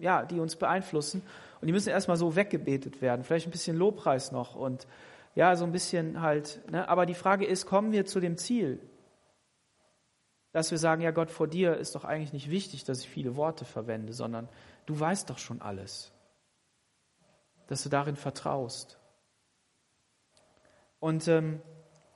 [0.00, 1.22] ja, die uns beeinflussen.
[1.60, 3.22] Und die müssen erstmal so weggebetet werden.
[3.22, 4.88] Vielleicht ein bisschen Lobpreis noch und
[5.36, 6.60] ja, so ein bisschen halt.
[6.72, 6.88] Ne?
[6.88, 8.80] Aber die Frage ist, kommen wir zu dem Ziel?
[10.56, 13.36] Dass wir sagen, ja Gott, vor dir ist doch eigentlich nicht wichtig, dass ich viele
[13.36, 14.48] Worte verwende, sondern
[14.86, 16.12] du weißt doch schon alles
[17.66, 18.98] dass du darin vertraust.
[21.00, 21.60] Und ähm,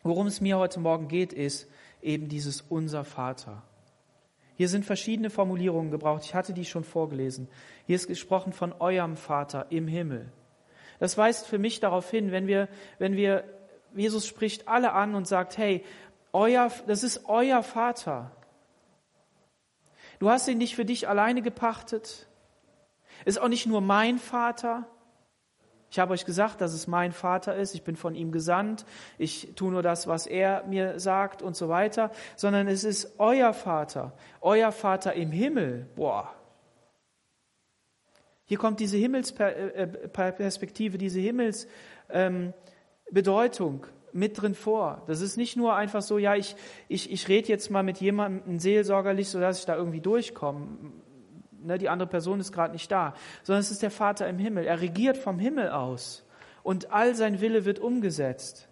[0.02, 1.68] worum es mir heute Morgen geht, ist
[2.00, 3.62] eben dieses Unser Vater.
[4.56, 6.24] Hier sind verschiedene Formulierungen gebraucht.
[6.24, 7.48] Ich hatte die schon vorgelesen.
[7.86, 10.32] Hier ist gesprochen von eurem Vater im Himmel.
[10.98, 13.44] Das weist für mich darauf hin, wenn wir, wenn wir,
[13.94, 15.82] Jesus spricht alle an und sagt, hey,
[16.32, 18.30] euer, das ist euer Vater.
[20.18, 22.26] Du hast ihn nicht für dich alleine gepachtet.
[23.24, 24.86] Ist auch nicht nur mein Vater,
[25.90, 28.86] ich habe euch gesagt, dass es mein Vater ist, ich bin von ihm gesandt,
[29.18, 33.52] ich tue nur das, was er mir sagt und so weiter, sondern es ist euer
[33.52, 35.88] Vater, euer Vater im Himmel.
[35.96, 36.32] Boah.
[38.44, 45.02] Hier kommt diese Himmelsperspektive, diese Himmelsbedeutung mit drin vor.
[45.06, 46.56] Das ist nicht nur einfach so, ja, ich,
[46.88, 50.92] ich, ich rede jetzt mal mit jemandem seelsorgerlich, sodass ich da irgendwie durchkomme.
[51.62, 54.64] Ne, die andere Person ist gerade nicht da, sondern es ist der Vater im Himmel.
[54.64, 56.24] Er regiert vom Himmel aus
[56.62, 58.68] und all sein Wille wird umgesetzt.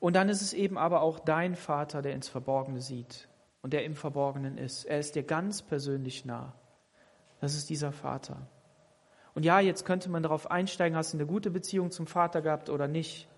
[0.00, 3.28] Und dann ist es eben aber auch dein Vater, der ins Verborgene sieht
[3.62, 4.84] und der im Verborgenen ist.
[4.84, 6.54] Er ist dir ganz persönlich nah.
[7.40, 8.48] Das ist dieser Vater.
[9.38, 12.70] Und ja, jetzt könnte man darauf einsteigen, hast du eine gute Beziehung zum Vater gehabt
[12.70, 13.28] oder nicht.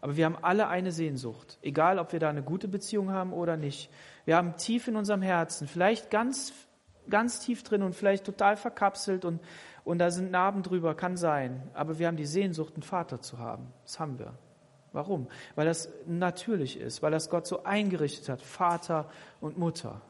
[0.00, 3.56] Aber wir haben alle eine Sehnsucht, egal ob wir da eine gute Beziehung haben oder
[3.56, 3.88] nicht.
[4.24, 6.52] Wir haben tief in unserem Herzen, vielleicht ganz,
[7.08, 9.40] ganz tief drin und vielleicht total verkapselt und,
[9.84, 11.62] und da sind Narben drüber, kann sein.
[11.74, 13.72] Aber wir haben die Sehnsucht, einen Vater zu haben.
[13.84, 14.34] Das haben wir.
[14.90, 15.28] Warum?
[15.54, 19.08] Weil das natürlich ist, weil das Gott so eingerichtet hat, Vater
[19.40, 20.02] und Mutter.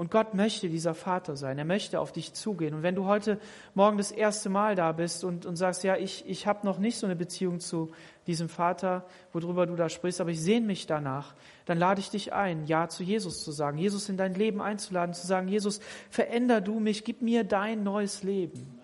[0.00, 1.58] Und Gott möchte dieser Vater sein.
[1.58, 2.72] Er möchte auf dich zugehen.
[2.72, 3.38] Und wenn du heute
[3.74, 6.96] Morgen das erste Mal da bist und, und sagst, ja, ich, ich habe noch nicht
[6.96, 7.92] so eine Beziehung zu
[8.26, 11.34] diesem Vater, worüber du da sprichst, aber ich sehne mich danach,
[11.66, 15.14] dann lade ich dich ein, Ja zu Jesus zu sagen, Jesus in dein Leben einzuladen,
[15.14, 18.80] zu sagen, Jesus, veränder du mich, gib mir dein neues Leben.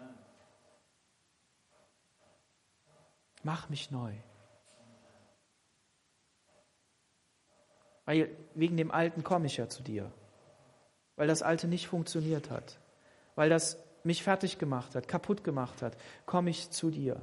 [3.42, 4.12] Mach mich neu.
[8.04, 10.12] Weil wegen dem Alten komme ich ja zu dir.
[11.16, 12.78] Weil das Alte nicht funktioniert hat.
[13.34, 17.20] Weil das mich fertig gemacht hat, kaputt gemacht hat, komme ich zu dir.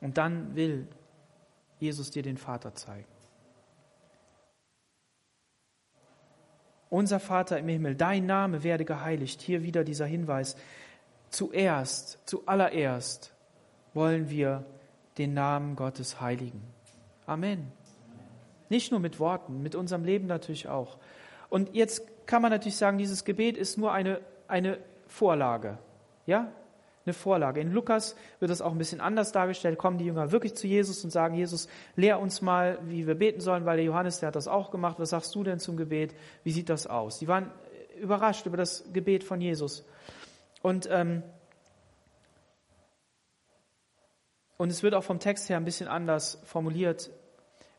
[0.00, 0.88] Und dann will
[1.78, 3.06] Jesus dir den Vater zeigen.
[6.88, 9.42] Unser Vater im Himmel, dein Name werde geheiligt.
[9.42, 10.56] Hier wieder dieser Hinweis
[11.30, 13.34] zuerst, zuallererst
[13.92, 14.64] wollen wir
[15.18, 16.62] den Namen Gottes heiligen.
[17.26, 17.72] Amen.
[18.68, 20.98] Nicht nur mit Worten, mit unserem Leben natürlich auch.
[21.48, 25.78] Und jetzt kann man natürlich sagen, dieses Gebet ist nur eine, eine Vorlage.
[26.26, 26.50] Ja?
[27.04, 27.60] Eine Vorlage.
[27.60, 29.78] In Lukas wird das auch ein bisschen anders dargestellt.
[29.78, 33.40] Kommen die Jünger wirklich zu Jesus und sagen, Jesus, lehr uns mal, wie wir beten
[33.40, 34.96] sollen, weil der Johannes, der hat das auch gemacht.
[34.98, 36.14] Was sagst du denn zum Gebet?
[36.42, 37.20] Wie sieht das aus?
[37.20, 37.52] Die waren
[38.00, 39.84] überrascht über das Gebet von Jesus.
[40.62, 41.22] Und, ähm,
[44.56, 47.10] und es wird auch vom Text her ein bisschen anders formuliert.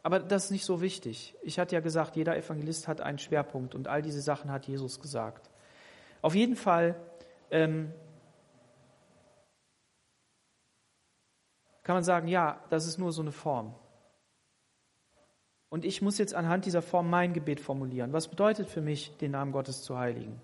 [0.07, 1.35] Aber das ist nicht so wichtig.
[1.41, 5.01] Ich hatte ja gesagt, jeder Evangelist hat einen Schwerpunkt und all diese Sachen hat Jesus
[5.01, 5.49] gesagt.
[6.21, 6.95] Auf jeden Fall
[7.51, 7.91] ähm,
[11.83, 13.75] kann man sagen, ja, das ist nur so eine Form.
[15.67, 18.13] Und ich muss jetzt anhand dieser Form mein Gebet formulieren.
[18.13, 20.39] Was bedeutet für mich, den Namen Gottes zu heiligen?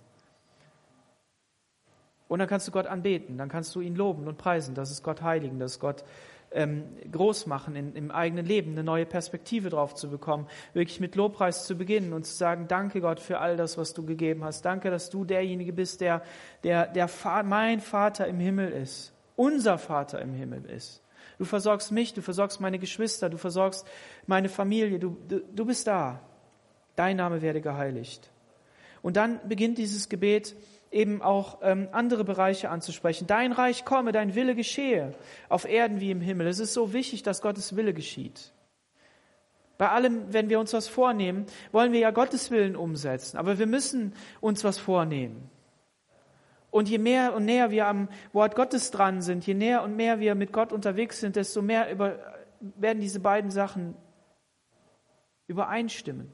[2.28, 5.04] Und dann kannst du Gott anbeten, dann kannst du ihn loben und preisen, das ist
[5.04, 6.04] Gott heiligen, das ist Gott
[6.54, 11.16] ähm, groß machen in, im eigenen Leben, eine neue Perspektive drauf zu bekommen, wirklich mit
[11.16, 14.64] Lobpreis zu beginnen und zu sagen, danke Gott für all das, was du gegeben hast.
[14.64, 16.24] Danke, dass du derjenige bist, der,
[16.64, 17.10] der, der
[17.44, 21.02] mein Vater im Himmel ist, unser Vater im Himmel ist.
[21.38, 23.86] Du versorgst mich, du versorgst meine Geschwister, du versorgst
[24.28, 26.22] meine Familie, du, du, du bist da.
[26.96, 28.32] Dein Name werde geheiligt.
[29.02, 30.56] Und dann beginnt dieses Gebet
[30.94, 33.28] eben auch ähm, andere Bereiche anzusprechen.
[33.28, 35.14] Dein Reich komme, dein Wille geschehe,
[35.50, 36.48] auf Erden wie im Himmel.
[36.48, 38.54] Es ist so wichtig, dass Gottes Wille geschieht.
[39.78, 43.66] Bei allem, wenn wir uns was vornehmen, wollen wir ja Gottes Willen umsetzen, aber wir
[43.66, 45.50] müssen uns was vornehmen.
[46.70, 50.20] Und je mehr und näher wir am Wort Gottes dran sind, je näher und mehr
[50.20, 52.18] wir mit Gott unterwegs sind, desto mehr über,
[52.60, 53.96] werden diese beiden Sachen
[55.48, 56.32] übereinstimmen.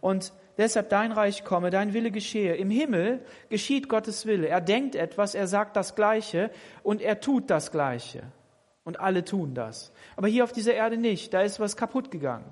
[0.00, 2.54] Und Deshalb dein Reich komme, dein Wille geschehe.
[2.54, 4.48] Im Himmel geschieht Gottes Wille.
[4.48, 6.50] Er denkt etwas, er sagt das Gleiche
[6.82, 8.22] und er tut das Gleiche.
[8.84, 9.92] Und alle tun das.
[10.16, 11.34] Aber hier auf dieser Erde nicht.
[11.34, 12.46] Da ist was kaputt gegangen.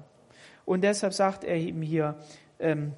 [0.64, 2.16] Und deshalb sagt er ihm hier,
[2.58, 2.92] ähm,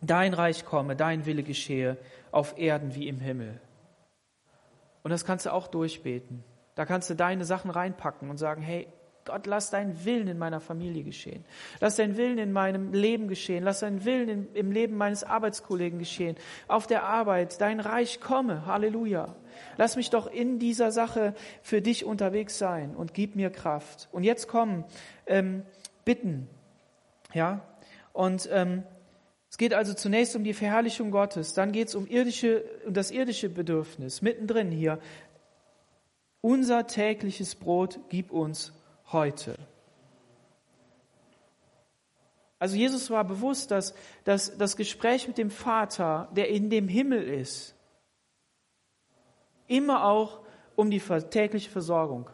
[0.00, 1.96] dein Reich komme, dein Wille geschehe
[2.30, 3.60] auf Erden wie im Himmel.
[5.02, 6.44] Und das kannst du auch durchbeten.
[6.74, 8.88] Da kannst du deine Sachen reinpacken und sagen, hey,
[9.24, 11.44] Gott, lass deinen Willen in meiner Familie geschehen.
[11.80, 13.64] Lass deinen Willen in meinem Leben geschehen.
[13.64, 16.36] Lass deinen Willen in, im Leben meines Arbeitskollegen geschehen.
[16.68, 18.66] Auf der Arbeit, dein Reich komme.
[18.66, 19.34] Halleluja.
[19.76, 24.08] Lass mich doch in dieser Sache für dich unterwegs sein und gib mir Kraft.
[24.12, 24.84] Und jetzt kommen
[25.26, 25.62] ähm,
[26.04, 26.48] Bitten.
[27.32, 27.62] Ja,
[28.12, 28.82] und ähm,
[29.50, 33.48] es geht also zunächst um die Verherrlichung Gottes, dann geht es um, um das irdische
[33.48, 34.98] Bedürfnis, mittendrin hier.
[36.40, 38.72] Unser tägliches Brot gib uns
[39.12, 39.56] heute.
[42.58, 43.94] Also Jesus war bewusst, dass,
[44.24, 47.74] dass das Gespräch mit dem Vater, der in dem Himmel ist,
[49.66, 50.40] immer auch
[50.76, 52.28] um die tägliche Versorgung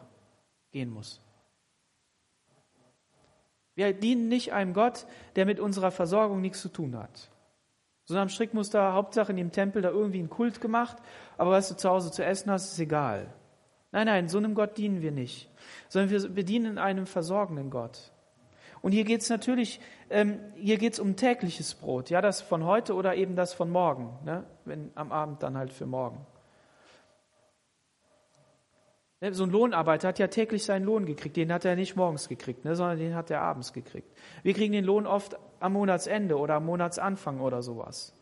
[0.71, 1.21] gehen muss.
[3.75, 7.29] Wir dienen nicht einem Gott, der mit unserer Versorgung nichts zu tun hat.
[8.05, 10.97] So am Strickmuster, Hauptsache in dem Tempel da irgendwie einen Kult gemacht,
[11.37, 13.33] aber was du zu Hause zu essen hast, ist egal.
[13.91, 15.49] Nein, nein, so einem Gott dienen wir nicht,
[15.87, 18.11] sondern wir bedienen einem versorgenden Gott.
[18.81, 22.65] Und hier geht es natürlich, ähm, hier geht es um tägliches Brot, ja, das von
[22.65, 24.43] heute oder eben das von morgen, ne?
[24.65, 26.25] wenn am Abend dann halt für morgen.
[29.19, 31.37] Ne, so ein Lohnarbeiter hat ja täglich seinen Lohn gekriegt.
[31.37, 34.15] Den hat er nicht morgens gekriegt, ne, sondern den hat er abends gekriegt.
[34.43, 38.13] Wir kriegen den Lohn oft am Monatsende oder am Monatsanfang oder sowas.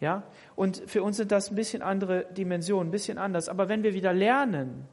[0.00, 0.22] Ja?
[0.54, 3.48] Und für uns sind das ein bisschen andere Dimensionen, ein bisschen anders.
[3.48, 4.86] Aber wenn wir wieder lernen,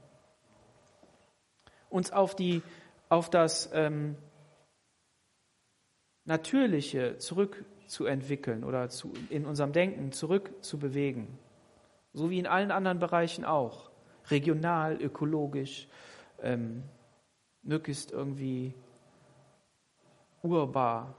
[1.90, 2.62] uns auf, die,
[3.10, 4.16] auf das ähm,
[6.26, 11.28] Natürliche zurückzuentwickeln oder zu, in unserem Denken zurückzubewegen,
[12.14, 13.92] so wie in allen anderen Bereichen auch,
[14.30, 15.88] regional, ökologisch,
[16.42, 16.84] ähm,
[17.62, 18.74] möglichst irgendwie
[20.42, 21.16] urbar.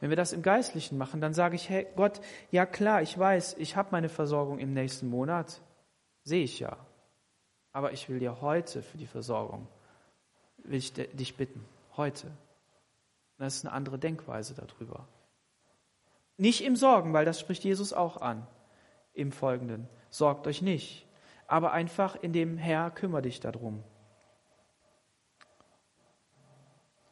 [0.00, 3.54] Wenn wir das im Geistlichen machen, dann sage ich, hey Gott, ja klar, ich weiß,
[3.58, 5.60] ich habe meine Versorgung im nächsten Monat,
[6.24, 6.76] sehe ich ja.
[7.72, 9.66] Aber ich will dir heute für die Versorgung,
[10.58, 11.64] will ich dich bitten,
[11.96, 12.30] heute.
[13.38, 15.08] Das ist eine andere Denkweise darüber.
[16.36, 18.46] Nicht im Sorgen, weil das spricht Jesus auch an
[19.14, 19.88] im Folgenden.
[20.10, 21.06] Sorgt euch nicht
[21.52, 23.82] aber einfach in dem Herr, kümmere dich darum.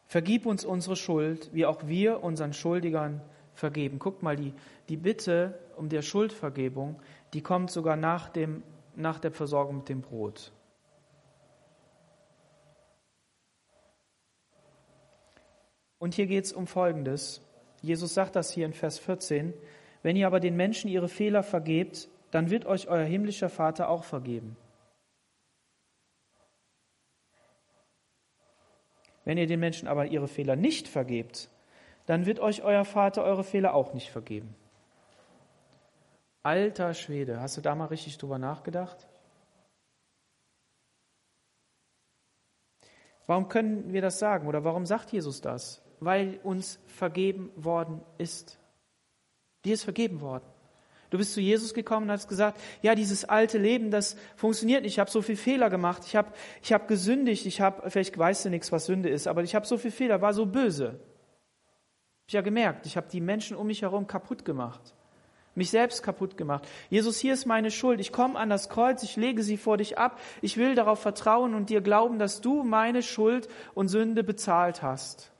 [0.06, 3.20] Vergib uns unsere Schuld, wie auch wir unseren Schuldigern
[3.52, 3.98] vergeben.
[3.98, 4.54] Guckt mal, die,
[4.88, 6.98] die Bitte um der Schuldvergebung,
[7.34, 8.62] die kommt sogar nach, dem,
[9.00, 10.52] nach der Versorgung mit dem Brot.
[15.98, 17.42] Und hier geht es um Folgendes.
[17.82, 19.52] Jesus sagt das hier in Vers 14.
[20.02, 24.04] Wenn ihr aber den Menschen ihre Fehler vergebt, dann wird euch euer himmlischer Vater auch
[24.04, 24.56] vergeben.
[29.24, 31.50] Wenn ihr den Menschen aber ihre Fehler nicht vergebt,
[32.06, 34.54] dann wird euch euer Vater eure Fehler auch nicht vergeben.
[36.42, 39.06] Alter Schwede, hast du da mal richtig drüber nachgedacht?
[43.26, 45.82] Warum können wir das sagen oder warum sagt Jesus das?
[46.00, 48.58] Weil uns vergeben worden ist.
[49.64, 50.44] Dir ist vergeben worden.
[51.10, 54.94] Du bist zu Jesus gekommen und hast gesagt, ja, dieses alte Leben, das funktioniert nicht.
[54.94, 56.04] Ich habe so viel Fehler gemacht.
[56.06, 57.46] Ich habe ich hab gesündigt.
[57.46, 60.22] Ich habe, vielleicht weißt du nichts, was Sünde ist, aber ich habe so viel Fehler,
[60.22, 61.00] war so böse.
[62.26, 62.86] Ich ja gemerkt.
[62.86, 64.94] Ich habe die Menschen um mich herum kaputt gemacht.
[65.54, 66.66] Mich selbst kaputt gemacht.
[66.90, 68.00] Jesus, hier ist meine Schuld.
[68.00, 69.02] Ich komme an das Kreuz.
[69.02, 70.20] Ich lege sie vor dich ab.
[70.42, 75.32] Ich will darauf vertrauen und dir glauben, dass du meine Schuld und Sünde bezahlt hast.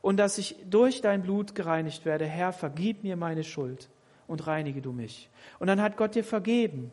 [0.00, 2.24] Und dass ich durch dein Blut gereinigt werde.
[2.24, 3.88] Herr, vergib mir meine Schuld
[4.28, 5.28] und reinige du mich.
[5.58, 6.92] Und dann hat Gott dir vergeben.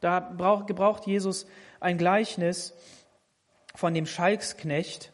[0.00, 0.34] Da
[0.66, 1.46] gebraucht Jesus
[1.78, 2.74] ein Gleichnis
[3.76, 5.12] von dem Schalksknecht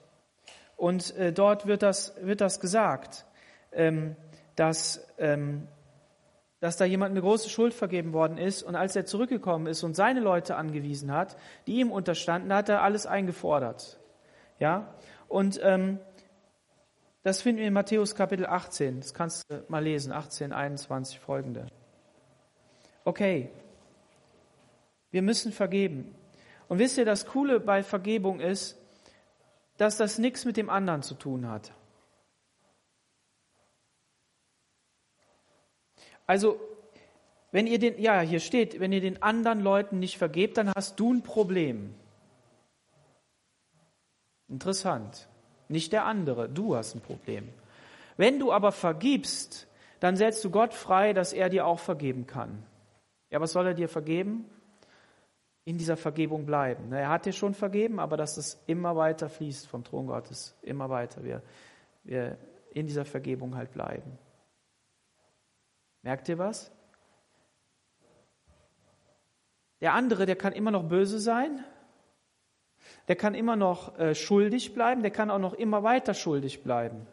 [0.79, 3.27] und äh, dort wird das, wird das gesagt,
[3.73, 4.17] ähm,
[4.59, 5.69] dass, ähm,
[6.61, 9.95] dass da jemand eine große Schuld vergeben worden ist und als er zurückgekommen ist und
[9.95, 14.01] seine Leute angewiesen hat, die ihm unterstanden, hat er alles eingefordert.
[14.59, 14.93] Ja,
[15.29, 16.01] und ähm,
[17.23, 19.01] das finden wir in Matthäus Kapitel 18.
[19.01, 21.67] Das kannst du mal lesen, 18, 21 folgende.
[23.05, 23.51] Okay,
[25.11, 26.15] wir müssen vergeben.
[26.69, 28.77] Und wisst ihr, das Coole bei Vergebung ist,
[29.77, 31.73] dass das nichts mit dem anderen zu tun hat.
[36.29, 36.61] Also,
[37.51, 41.01] wenn ihr den, ja, hier steht, wenn ihr den anderen Leuten nicht vergebt, dann hast
[41.01, 41.97] du ein Problem.
[44.49, 45.27] Interessant
[45.69, 46.49] nicht der andere.
[46.49, 47.49] Du hast ein Problem.
[48.17, 49.69] Wenn du aber vergibst,
[50.01, 52.63] dann setzt du Gott frei, dass er dir auch vergeben kann.
[53.31, 54.47] Ja, was soll er dir vergeben?
[55.65, 56.93] In dieser Vergebung bleiben.
[56.93, 60.89] Er hat dir schon vergeben, aber dass es immer weiter fließt vom Thron Gottes, immer
[60.89, 61.23] weiter.
[61.23, 61.43] Wir,
[62.05, 62.39] wir
[62.73, 64.19] in dieser Vergebung halt bleiben.
[66.03, 66.71] Merkt ihr was?
[69.81, 71.65] Der andere, der kann immer noch böse sein,
[73.07, 77.07] der kann immer noch äh, schuldig bleiben, der kann auch noch immer weiter schuldig bleiben.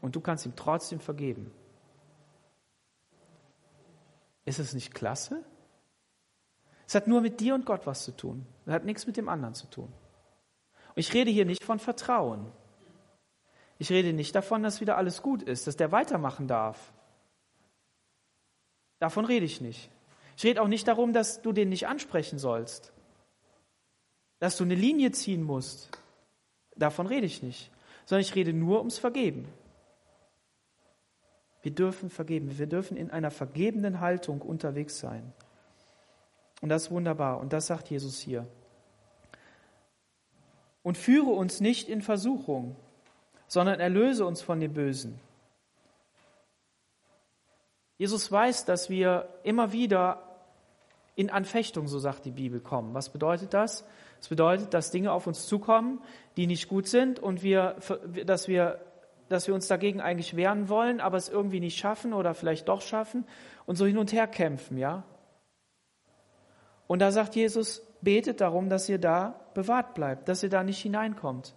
[0.00, 1.52] Und du kannst ihm trotzdem vergeben.
[4.44, 5.44] Ist es nicht klasse?
[6.86, 8.46] Es hat nur mit dir und Gott was zu tun.
[8.64, 9.92] Es hat nichts mit dem anderen zu tun.
[10.88, 12.50] Und ich rede hier nicht von Vertrauen.
[13.78, 16.92] Ich rede nicht davon, dass wieder alles gut ist, dass der weitermachen darf.
[18.98, 19.90] Davon rede ich nicht.
[20.36, 22.92] Ich rede auch nicht darum, dass du den nicht ansprechen sollst
[24.38, 25.90] dass du eine Linie ziehen musst.
[26.76, 27.70] Davon rede ich nicht,
[28.04, 29.48] sondern ich rede nur ums Vergeben.
[31.62, 35.32] Wir dürfen vergeben, wir dürfen in einer vergebenden Haltung unterwegs sein.
[36.60, 38.46] Und das ist wunderbar und das sagt Jesus hier.
[40.82, 42.74] und führe uns nicht in Versuchung,
[43.46, 45.20] sondern erlöse uns von dem Bösen.
[47.98, 50.22] Jesus weiß, dass wir immer wieder
[51.16, 52.94] in Anfechtung, so sagt die Bibel, kommen.
[52.94, 53.84] Was bedeutet das?
[54.18, 56.00] Das bedeutet, dass Dinge auf uns zukommen,
[56.36, 57.76] die nicht gut sind und wir,
[58.24, 58.80] dass wir,
[59.28, 62.82] dass wir uns dagegen eigentlich wehren wollen, aber es irgendwie nicht schaffen oder vielleicht doch
[62.82, 63.26] schaffen
[63.66, 65.02] und so hin und her kämpfen, ja?
[66.86, 70.80] Und da sagt Jesus, betet darum, dass ihr da bewahrt bleibt, dass ihr da nicht
[70.80, 71.54] hineinkommt.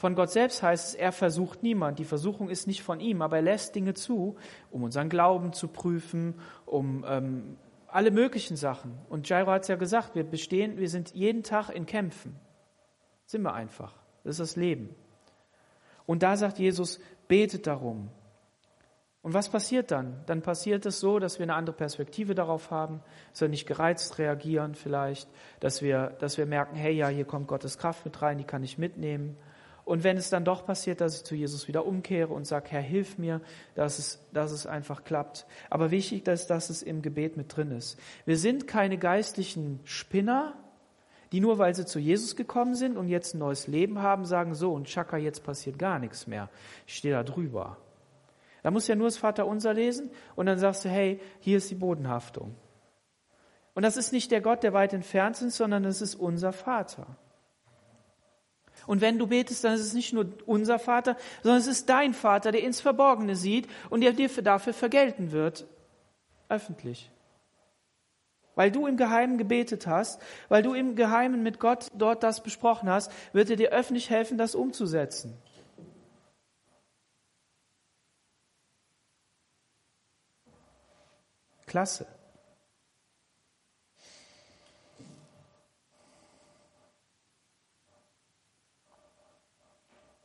[0.00, 1.98] Von Gott selbst heißt es, er versucht niemand.
[1.98, 4.36] Die Versuchung ist nicht von ihm, aber er lässt Dinge zu,
[4.70, 8.96] um unseren Glauben zu prüfen, um ähm, alle möglichen Sachen.
[9.10, 12.34] Und Jairo hat es ja gesagt, wir bestehen, wir sind jeden Tag in Kämpfen.
[13.26, 13.92] Sind wir einfach.
[14.24, 14.94] Das ist das Leben.
[16.06, 16.98] Und da sagt Jesus,
[17.28, 18.08] betet darum.
[19.20, 20.22] Und was passiert dann?
[20.24, 24.18] Dann passiert es so, dass wir eine andere Perspektive darauf haben, dass wir nicht gereizt
[24.18, 25.28] reagieren vielleicht,
[25.60, 28.62] dass wir, dass wir merken, hey, ja, hier kommt Gottes Kraft mit rein, die kann
[28.62, 29.36] ich mitnehmen.
[29.90, 32.80] Und wenn es dann doch passiert, dass ich zu Jesus wieder umkehre und sage, Herr,
[32.80, 33.40] hilf mir,
[33.74, 35.46] dass es, dass es einfach klappt.
[35.68, 37.98] Aber wichtig ist, dass es im Gebet mit drin ist.
[38.24, 40.54] Wir sind keine geistlichen Spinner,
[41.32, 44.54] die nur weil sie zu Jesus gekommen sind und jetzt ein neues Leben haben, sagen,
[44.54, 46.50] so und Chaka, jetzt passiert gar nichts mehr.
[46.86, 47.76] Ich stehe da drüber.
[48.62, 51.68] Da musst du ja nur das Vaterunser lesen und dann sagst du, hey, hier ist
[51.68, 52.54] die Bodenhaftung.
[53.74, 57.08] Und das ist nicht der Gott, der weit entfernt ist, sondern es ist unser Vater.
[58.90, 62.12] Und wenn du betest, dann ist es nicht nur unser Vater, sondern es ist dein
[62.12, 65.64] Vater, der ins Verborgene sieht und der dir dafür vergelten wird,
[66.48, 67.08] öffentlich.
[68.56, 72.90] Weil du im Geheimen gebetet hast, weil du im Geheimen mit Gott dort das besprochen
[72.90, 75.38] hast, wird er dir öffentlich helfen, das umzusetzen.
[81.64, 82.08] Klasse.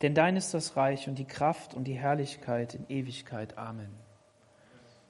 [0.02, 3.58] Denn dein ist das Reich und die Kraft und die Herrlichkeit in Ewigkeit.
[3.58, 3.93] Amen.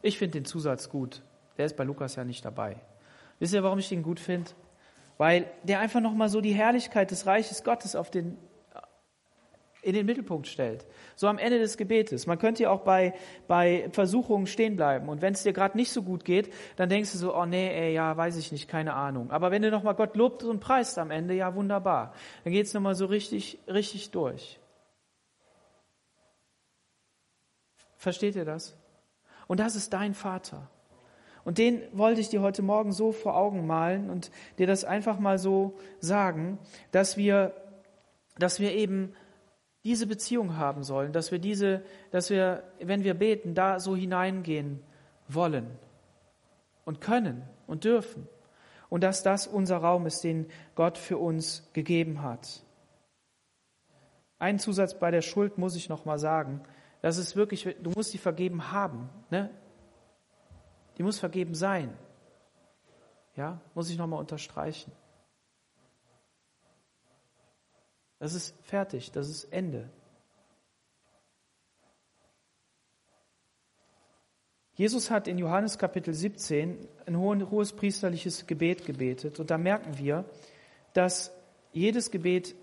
[0.01, 1.23] Ich finde den Zusatz gut.
[1.57, 2.77] Der ist bei Lukas ja nicht dabei.
[3.39, 4.51] Wisst ihr, warum ich den gut finde?
[5.17, 8.37] Weil der einfach nochmal so die Herrlichkeit des Reiches Gottes auf den,
[9.81, 10.85] in den Mittelpunkt stellt.
[11.15, 12.27] So am Ende des Gebetes.
[12.27, 13.13] Man könnte ja auch bei,
[13.47, 15.09] bei Versuchungen stehen bleiben.
[15.09, 17.69] Und wenn es dir gerade nicht so gut geht, dann denkst du so, oh nee,
[17.69, 19.31] ey, ja, weiß ich nicht, keine Ahnung.
[19.31, 22.13] Aber wenn du nochmal Gott lobt und preist am Ende, ja, wunderbar.
[22.43, 24.59] Dann geht es nochmal so richtig, richtig durch.
[28.05, 28.77] Versteht ihr das?
[29.47, 30.69] Und das ist dein Vater.
[31.43, 34.29] Und den wollte ich dir heute Morgen so vor Augen malen und
[34.59, 36.59] dir das einfach mal so sagen,
[36.91, 37.55] dass wir,
[38.37, 39.15] dass wir eben
[39.83, 41.81] diese Beziehung haben sollen, dass wir diese,
[42.11, 44.83] dass wir, wenn wir beten, da so hineingehen
[45.27, 45.65] wollen
[46.83, 48.27] und können und dürfen.
[48.87, 50.45] Und dass das unser Raum ist, den
[50.75, 52.61] Gott für uns gegeben hat.
[54.37, 56.61] Einen Zusatz bei der Schuld muss ich noch mal sagen.
[57.05, 59.11] Das ist wirklich, du musst die vergeben haben.
[59.29, 59.51] Ne?
[60.97, 61.95] Die muss vergeben sein.
[63.35, 64.91] Ja, muss ich nochmal unterstreichen.
[68.17, 69.87] Das ist fertig, das ist Ende.
[74.73, 80.25] Jesus hat in Johannes Kapitel 17 ein hohes priesterliches Gebet gebetet und da merken wir,
[80.93, 81.31] dass
[81.71, 82.55] jedes Gebet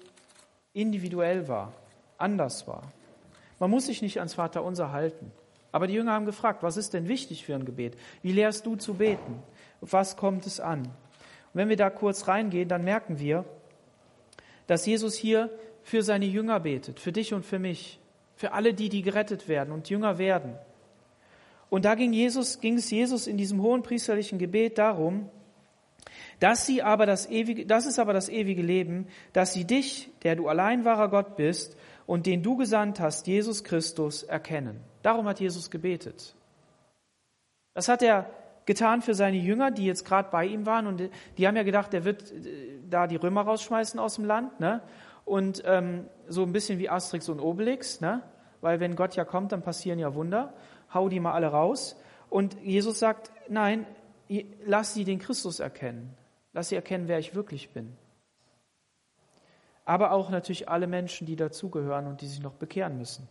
[0.72, 1.72] individuell war,
[2.18, 2.93] anders war.
[3.63, 5.31] Man muss sich nicht ans Vaterunser halten.
[5.71, 7.97] Aber die Jünger haben gefragt, was ist denn wichtig für ein Gebet?
[8.21, 9.41] Wie lehrst du zu beten?
[9.81, 10.81] Auf was kommt es an?
[10.81, 10.91] Und
[11.53, 13.45] wenn wir da kurz reingehen, dann merken wir,
[14.67, 15.49] dass Jesus hier
[15.85, 18.01] für seine Jünger betet, für dich und für mich,
[18.35, 20.57] für alle die, die gerettet werden und Jünger werden.
[21.71, 25.31] Und da ging Jesus, ging es Jesus in diesem hohen priesterlichen Gebet darum,
[26.41, 30.35] dass sie aber das ewige, das ist aber das ewige Leben, dass sie dich, der
[30.35, 34.80] du allein wahrer Gott bist und den du gesandt hast, Jesus Christus, erkennen.
[35.03, 36.34] Darum hat Jesus gebetet.
[37.74, 38.30] Das hat er
[38.66, 41.92] getan für seine Jünger, die jetzt gerade bei ihm waren und die haben ja gedacht,
[41.92, 44.82] der wird äh, da die Römer rausschmeißen aus dem Land, ne?
[45.24, 48.22] Und ähm, so ein bisschen wie Asterix und Obelix, ne?
[48.61, 50.53] Weil wenn Gott ja kommt, dann passieren ja Wunder.
[50.92, 51.96] Hau die mal alle raus.
[52.28, 53.86] Und Jesus sagt, nein,
[54.64, 56.14] lass sie den Christus erkennen.
[56.53, 57.96] Lass sie erkennen, wer ich wirklich bin
[59.85, 63.28] aber auch natürlich alle Menschen, die dazugehören und die sich noch bekehren müssen.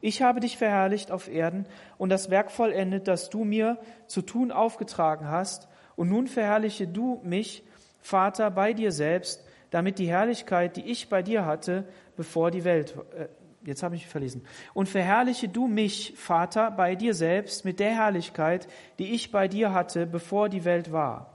[0.00, 4.52] Ich habe dich verherrlicht auf Erden und das Werk vollendet, das du mir zu tun
[4.52, 5.66] aufgetragen hast.
[5.96, 7.64] Und nun verherrliche du mich,
[8.02, 12.94] Vater, bei dir selbst, damit die Herrlichkeit, die ich bei dir hatte, bevor die Welt,
[13.16, 13.28] äh,
[13.64, 14.44] jetzt habe ich mich verlesen,
[14.74, 19.72] und verherrliche du mich, Vater, bei dir selbst mit der Herrlichkeit, die ich bei dir
[19.72, 21.33] hatte, bevor die Welt war.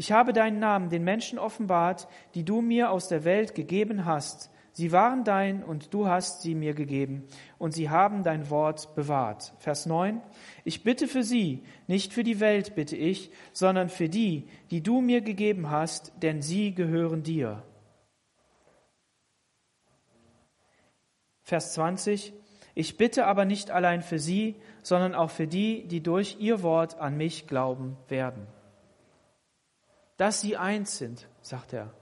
[0.00, 4.50] Ich habe deinen Namen den Menschen offenbart, die du mir aus der Welt gegeben hast.
[4.72, 7.26] Sie waren dein und du hast sie mir gegeben
[7.58, 9.52] und sie haben dein Wort bewahrt.
[9.58, 10.22] Vers 9.
[10.64, 15.02] Ich bitte für sie, nicht für die Welt bitte ich, sondern für die, die du
[15.02, 17.62] mir gegeben hast, denn sie gehören dir.
[21.42, 22.32] Vers 20.
[22.74, 26.98] Ich bitte aber nicht allein für sie, sondern auch für die, die durch ihr Wort
[26.98, 28.46] an mich glauben werden.
[30.20, 31.94] Dass sie eins sind, sagt er.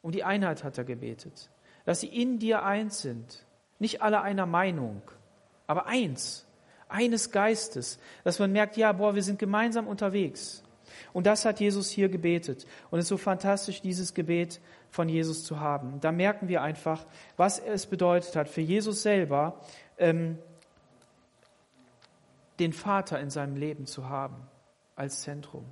[0.00, 1.50] Um die Einheit hat er gebetet.
[1.84, 3.44] Dass sie in dir eins sind.
[3.78, 5.02] Nicht alle einer Meinung,
[5.66, 6.46] aber eins.
[6.88, 7.98] Eines Geistes.
[8.24, 10.64] Dass man merkt, ja, boah, wir sind gemeinsam unterwegs.
[11.12, 12.66] Und das hat Jesus hier gebetet.
[12.90, 14.58] Und es ist so fantastisch, dieses Gebet
[14.88, 16.00] von Jesus zu haben.
[16.00, 17.04] Da merken wir einfach,
[17.36, 19.60] was es bedeutet hat für Jesus selber,
[19.98, 20.38] ähm,
[22.58, 24.48] den Vater in seinem Leben zu haben
[24.96, 25.66] als Zentrum.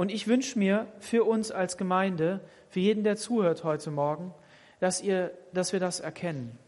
[0.00, 2.40] Und ich wünsche mir für uns als Gemeinde,
[2.70, 4.32] für jeden, der zuhört heute Morgen,
[4.78, 6.58] dass, ihr, dass wir das erkennen.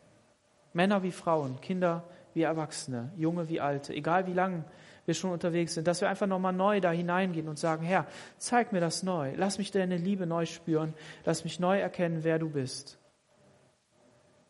[0.74, 2.04] Männer wie Frauen, Kinder
[2.34, 4.66] wie Erwachsene, Junge wie Alte, egal wie lang
[5.06, 8.06] wir schon unterwegs sind, dass wir einfach nochmal neu da hineingehen und sagen, Herr,
[8.36, 10.92] zeig mir das neu, lass mich deine Liebe neu spüren,
[11.24, 12.98] lass mich neu erkennen, wer du bist.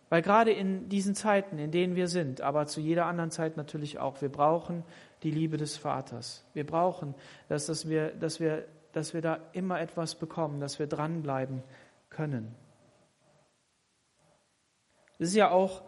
[0.08, 4.00] Weil gerade in diesen Zeiten, in denen wir sind, aber zu jeder anderen Zeit natürlich
[4.00, 4.82] auch, wir brauchen
[5.22, 6.44] die Liebe des Vaters.
[6.54, 7.14] Wir brauchen,
[7.48, 11.62] dass, dass, wir, dass, wir, dass wir da immer etwas bekommen, dass wir dranbleiben
[12.10, 12.54] können.
[15.18, 15.82] Es ist ja auch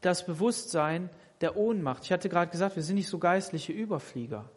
[0.00, 1.10] das Bewusstsein,
[1.40, 2.04] der Ohnmacht.
[2.04, 4.48] Ich hatte gerade gesagt, wir sind nicht so geistliche Überflieger.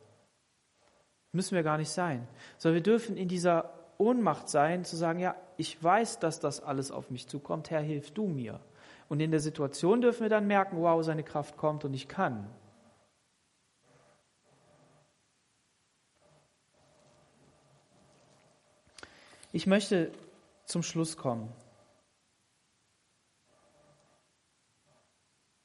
[1.31, 2.27] Müssen wir gar nicht sein.
[2.57, 6.91] Sondern wir dürfen in dieser Ohnmacht sein, zu sagen, ja, ich weiß, dass das alles
[6.91, 7.71] auf mich zukommt.
[7.71, 8.59] Herr, hilf du mir.
[9.09, 12.47] Und in der Situation dürfen wir dann merken, wow, seine Kraft kommt und ich kann.
[19.55, 20.11] Ich möchte
[20.65, 21.49] zum Schluss kommen.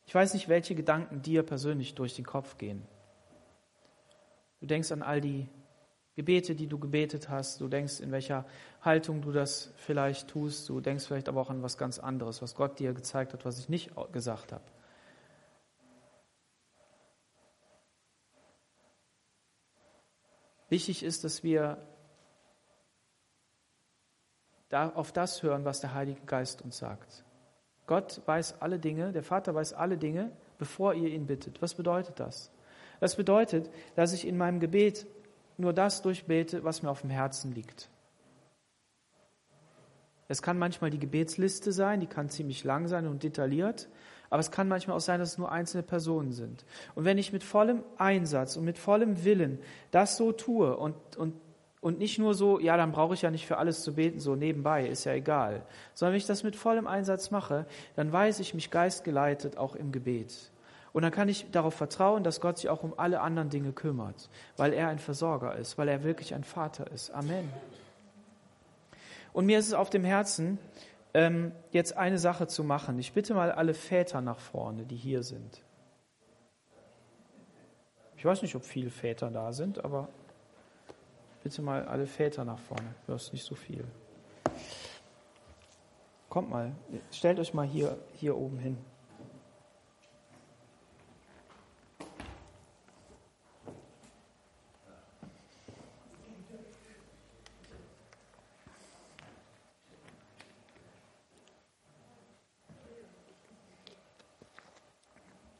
[0.06, 2.86] Ich weiß nicht, welche Gedanken dir persönlich durch den Kopf gehen.
[4.60, 5.48] Du denkst an all die
[6.14, 7.60] Gebete, die du gebetet hast.
[7.60, 8.46] Du denkst, in welcher
[8.80, 10.68] Haltung du das vielleicht tust.
[10.68, 13.58] Du denkst vielleicht aber auch an was ganz anderes, was Gott dir gezeigt hat, was
[13.58, 14.62] ich nicht gesagt habe.
[20.68, 21.89] Wichtig ist, dass wir
[24.72, 27.24] auf das hören, was der Heilige Geist uns sagt.
[27.86, 31.60] Gott weiß alle Dinge, der Vater weiß alle Dinge, bevor ihr ihn bittet.
[31.60, 32.52] Was bedeutet das?
[33.00, 35.06] Das bedeutet, dass ich in meinem Gebet
[35.56, 37.88] nur das durchbete, was mir auf dem Herzen liegt.
[40.28, 43.88] Es kann manchmal die Gebetsliste sein, die kann ziemlich lang sein und detailliert,
[44.28, 46.64] aber es kann manchmal auch sein, dass es nur einzelne Personen sind.
[46.94, 49.58] Und wenn ich mit vollem Einsatz und mit vollem Willen
[49.90, 51.34] das so tue und, und
[51.80, 54.36] und nicht nur so, ja, dann brauche ich ja nicht für alles zu beten, so
[54.36, 55.62] nebenbei, ist ja egal.
[55.94, 57.66] Sondern wenn ich das mit vollem Einsatz mache,
[57.96, 60.34] dann weiß ich mich geistgeleitet auch im Gebet.
[60.92, 64.28] Und dann kann ich darauf vertrauen, dass Gott sich auch um alle anderen Dinge kümmert,
[64.56, 67.10] weil er ein Versorger ist, weil er wirklich ein Vater ist.
[67.12, 67.48] Amen.
[69.32, 70.58] Und mir ist es auf dem Herzen,
[71.14, 72.98] ähm, jetzt eine Sache zu machen.
[72.98, 75.62] Ich bitte mal alle Väter nach vorne, die hier sind.
[78.16, 80.08] Ich weiß nicht, ob viele Väter da sind, aber
[81.42, 82.94] Bitte mal alle Väter nach vorne.
[83.06, 83.84] Du hast nicht so viel.
[86.28, 86.72] Kommt mal,
[87.10, 88.76] stellt euch mal hier, hier oben hin.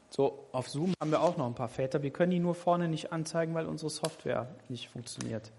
[0.09, 2.03] So, auf Zoom haben wir auch noch ein paar Väter.
[2.03, 5.51] Wir können die nur vorne nicht anzeigen, weil unsere Software nicht funktioniert.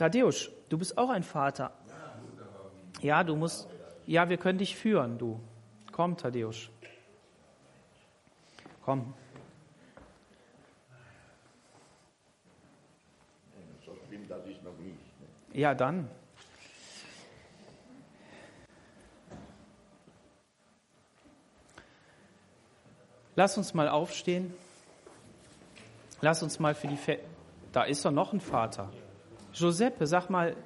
[0.00, 1.72] Tadeusz, du bist auch ein Vater.
[3.02, 3.68] Ja, du musst,
[4.06, 5.38] ja, wir können dich führen, du.
[5.92, 6.70] Komm, Tadeusz.
[8.82, 9.12] Komm.
[15.52, 16.08] Ja, dann.
[23.36, 24.54] Lass uns mal aufstehen.
[26.22, 26.96] Lass uns mal für die.
[26.96, 27.20] Fe
[27.72, 28.90] da ist doch noch ein Vater.
[29.52, 30.56] Giuseppe, sag mal,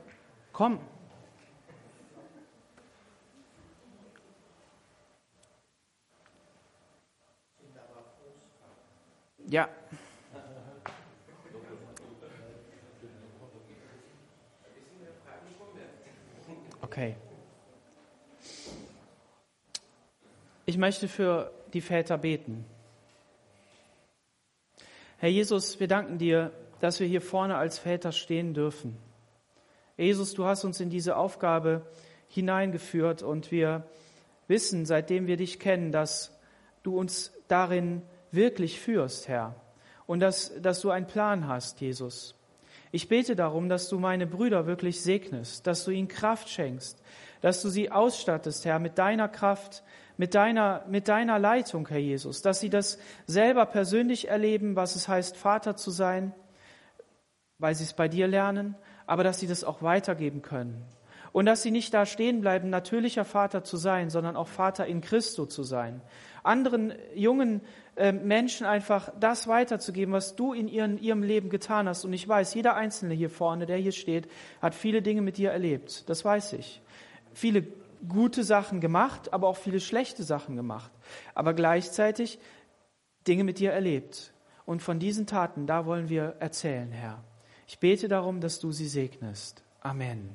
[0.53, 0.79] komm.
[9.49, 9.69] Ja.
[16.81, 17.17] Okay.
[20.67, 22.65] Ich möchte für die Väter beten.
[25.19, 26.53] Herr Jesus, wir danken dir,
[26.85, 28.99] dass wir hier vorne als Väter stehen dürfen.
[29.97, 31.87] Jesus, du hast uns in diese Aufgabe
[32.29, 33.87] hineingeführt und wir
[34.49, 36.39] wissen, seitdem wir dich kennen, dass
[36.83, 39.55] du uns darin wirklich führst, Herr,
[40.05, 42.35] und dass, dass du einen Plan hast, Jesus.
[42.93, 47.03] Ich bete darum, dass du meine Brüder wirklich segnest, dass du ihnen Kraft schenkst,
[47.41, 49.85] dass du sie ausstattest, Herr, mit deiner Kraft,
[50.19, 55.09] mit deiner, mit deiner Leitung, Herr Jesus, dass sie das selber persönlich erleben, was es
[55.09, 56.35] heißt, Vater zu sein,
[57.65, 58.75] weil sie es bei dir lernen,
[59.07, 60.85] aber dass sie das auch weitergeben können.
[61.33, 65.01] Und dass sie nicht da stehen bleiben, natürlicher Vater zu sein, sondern auch Vater in
[65.01, 66.03] Christo zu sein.
[66.43, 67.63] Anderen jungen
[67.97, 72.05] äh, Menschen einfach das weiterzugeben, was du in ihren, ihrem Leben getan hast.
[72.05, 74.29] Und ich weiß, jeder Einzelne hier vorne, der hier steht,
[74.61, 76.07] hat viele Dinge mit dir erlebt.
[76.11, 76.83] Das weiß ich.
[77.33, 77.67] Viele
[78.07, 80.93] gute Sachen gemacht, aber auch viele schlechte Sachen gemacht.
[81.35, 82.39] Aber gleichzeitig
[83.27, 84.35] Dinge mit dir erlebt.
[84.67, 87.25] Und von diesen Taten, da wollen wir erzählen, Herr.
[87.67, 89.63] Ich bete darum, dass du sie segnest.
[89.81, 90.31] Amen.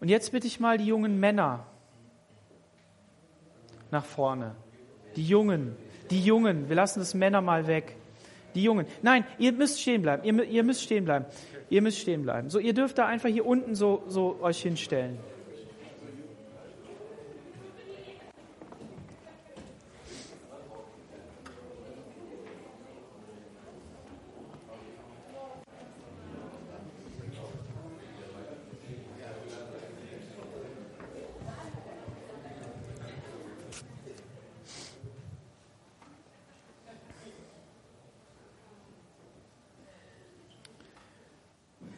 [0.00, 1.66] Und jetzt bitte ich mal die jungen Männer
[3.90, 4.54] nach vorne.
[5.16, 5.76] Die Jungen,
[6.10, 7.96] die Jungen, wir lassen das Männer mal weg.
[8.54, 8.86] Die Jungen.
[9.02, 10.24] Nein, ihr müsst stehen bleiben.
[10.24, 11.26] Ihr, ihr müsst stehen bleiben.
[11.70, 12.50] Ihr müsst stehen bleiben.
[12.50, 15.18] So, ihr dürft da einfach hier unten so, so euch hinstellen.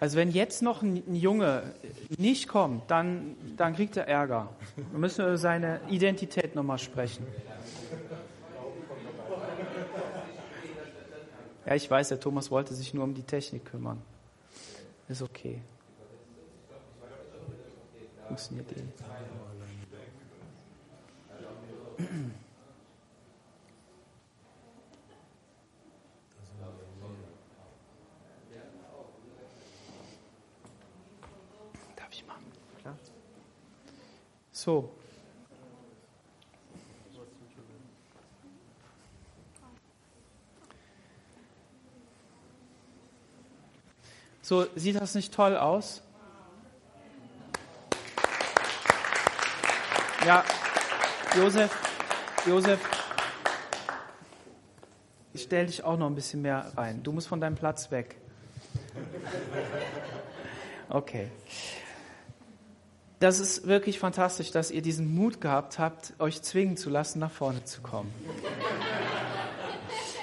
[0.01, 1.75] Also wenn jetzt noch ein Junge
[2.17, 4.49] nicht kommt, dann, dann kriegt er Ärger.
[4.75, 7.27] Wir müssen über seine Identität nochmal sprechen.
[11.67, 14.01] Ja, ich weiß, der Thomas wollte sich nur um die Technik kümmern.
[15.09, 15.61] Ist okay.
[18.27, 18.83] Funktioniert eh.
[34.71, 34.89] So.
[44.43, 46.03] So, sieht das nicht toll aus?
[50.25, 50.45] Ja,
[51.37, 51.77] Josef,
[52.47, 52.79] Josef,
[55.33, 57.03] ich stelle dich auch noch ein bisschen mehr rein.
[57.03, 58.17] Du musst von deinem Platz weg.
[60.89, 61.31] Okay
[63.21, 67.31] das ist wirklich fantastisch, dass ihr diesen Mut gehabt habt, euch zwingen zu lassen, nach
[67.31, 68.13] vorne zu kommen.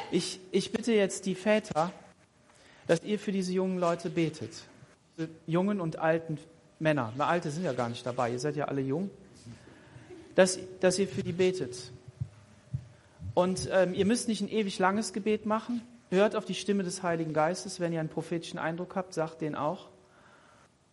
[0.10, 1.92] Ich, ich bitte jetzt die Väter,
[2.88, 4.52] dass ihr für diese jungen Leute betet.
[5.16, 6.40] Diese jungen und alten
[6.80, 7.14] Männer.
[7.16, 9.12] Na, alte sind ja gar nicht dabei, ihr seid ja alle jung.
[10.34, 11.92] Dass, dass ihr für die betet.
[13.36, 15.82] Und ähm, ihr müsst nicht ein ewig langes Gebet machen.
[16.10, 17.80] Hört auf die Stimme des Heiligen Geistes.
[17.80, 19.90] Wenn ihr einen prophetischen Eindruck habt, sagt den auch.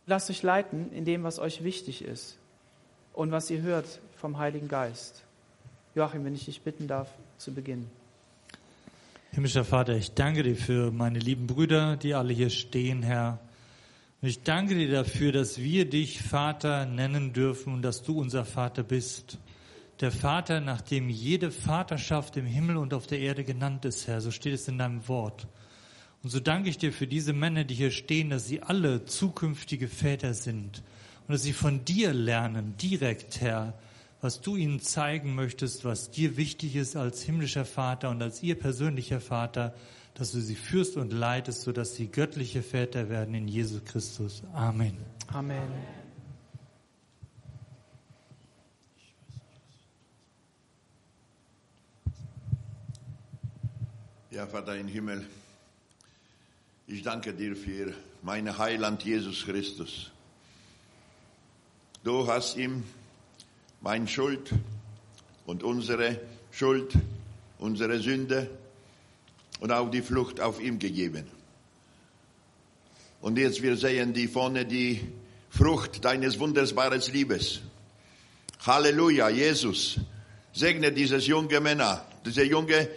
[0.06, 2.36] Lasst euch leiten in dem, was euch wichtig ist
[3.14, 3.86] und was ihr hört
[4.16, 5.22] vom Heiligen Geist.
[5.94, 7.90] Joachim, wenn ich dich bitten darf, zu beginnen.
[9.30, 13.40] Himmlischer Vater, ich danke dir für meine lieben Brüder, die alle hier stehen, Herr.
[14.20, 18.44] Und ich danke dir dafür, dass wir dich Vater nennen dürfen und dass du unser
[18.44, 19.38] Vater bist.
[20.00, 24.20] Der Vater, nach dem jede Vaterschaft im Himmel und auf der Erde genannt ist, Herr.
[24.20, 25.46] So steht es in deinem Wort.
[26.24, 29.88] Und so danke ich dir für diese Männer, die hier stehen, dass sie alle zukünftige
[29.88, 30.82] Väter sind
[31.28, 33.74] und dass sie von dir lernen, direkt, Herr,
[34.22, 38.58] was du ihnen zeigen möchtest, was dir wichtig ist als himmlischer Vater und als ihr
[38.58, 39.74] persönlicher Vater,
[40.14, 44.42] dass du sie führst und leitest, sodass sie göttliche Väter werden in Jesus Christus.
[44.54, 44.96] Amen.
[45.30, 45.60] Amen.
[54.30, 55.26] Ja, Vater im Himmel,
[56.86, 60.10] ich danke dir für meinen Heiland Jesus Christus.
[62.02, 62.84] Du hast ihm
[63.80, 64.50] meine Schuld
[65.46, 66.20] und unsere
[66.50, 66.92] Schuld,
[67.58, 68.50] unsere Sünde
[69.60, 71.26] und auch die Flucht auf ihm gegeben.
[73.22, 75.00] Und jetzt wir sehen die vorne die
[75.48, 77.60] Frucht deines wunderbaren Liebes.
[78.66, 79.98] Halleluja, Jesus.
[80.52, 82.88] Segne dieses junge Männer, diese junge,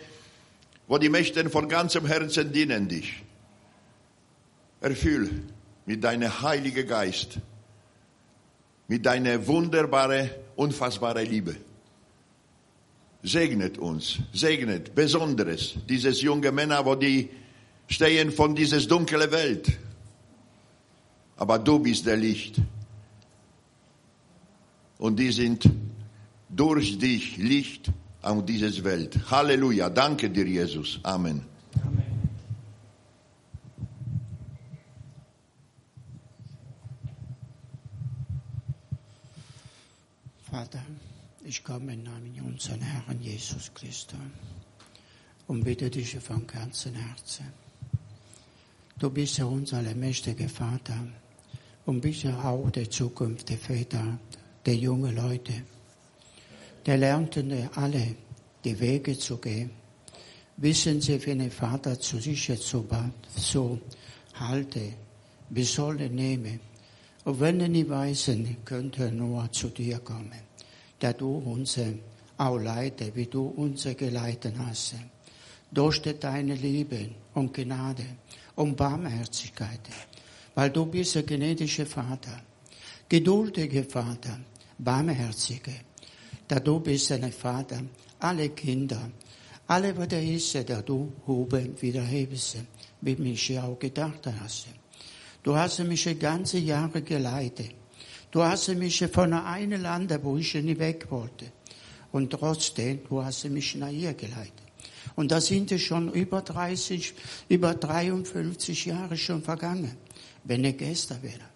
[0.87, 3.23] wo die möchten von ganzem Herzen dienen dich.
[4.89, 5.29] Erfüll
[5.85, 7.39] mit deinem Heiligen Geist,
[8.87, 11.55] mit deiner wunderbaren, unfassbaren Liebe.
[13.23, 17.29] Segnet uns, segnet Besonderes dieses junge Männer, wo die
[17.87, 19.77] stehen von dieser dunklen Welt.
[21.37, 22.55] Aber du bist der Licht.
[24.97, 25.69] Und die sind
[26.49, 29.19] durch dich Licht an dieser Welt.
[29.29, 29.89] Halleluja.
[29.89, 30.99] Danke dir, Jesus.
[31.03, 31.45] Amen.
[40.57, 40.81] Vater,
[41.45, 44.17] ich komme im Namen unseres Herrn Jesus Christus
[45.45, 47.45] und bitte dich von ganzem Herzen.
[48.97, 50.97] Du bist unser mächtiger Vater
[51.85, 54.17] und bist auch der Zukunft der Väter,
[54.65, 55.61] der jungen Leute.
[56.87, 58.15] Der lernten alle
[58.63, 59.69] die Wege zu gehen.
[60.55, 62.83] Wissen sie, wie ein Vater zu sich zu,
[63.35, 63.81] zu
[64.39, 64.93] halte,
[65.51, 66.59] wir sollen nehmen.
[67.25, 68.31] Und wenn er nicht weiß,
[68.65, 70.46] könnte er nur zu dir kommen,
[70.99, 71.79] da du uns
[72.37, 74.95] auch leite, wie du uns geleitet hast.
[75.71, 78.05] Durch deine Liebe und Gnade
[78.55, 79.81] und Barmherzigkeit,
[80.55, 82.41] weil du bist ein gnädiger Vater,
[83.09, 84.39] geduldiger Vater,
[84.77, 85.73] barmherziger,
[86.47, 87.81] da du bist ein Vater,
[88.19, 89.11] alle Kinder,
[89.67, 92.57] alle, was da ist, da du oben wieder hebst,
[93.01, 94.67] wie mich auch gedacht hast.
[95.43, 97.76] Du hast mich ganze Jahre geleitet.
[98.37, 101.51] Du hast mich von einem Land, wo ich nicht weg wollte.
[102.11, 104.61] Und trotzdem, du hast mich nach hier geleitet.
[105.15, 107.15] Und da sind es schon über 30,
[107.49, 109.97] über 53 Jahre schon vergangen,
[110.43, 111.49] wenn ich gestern wäre.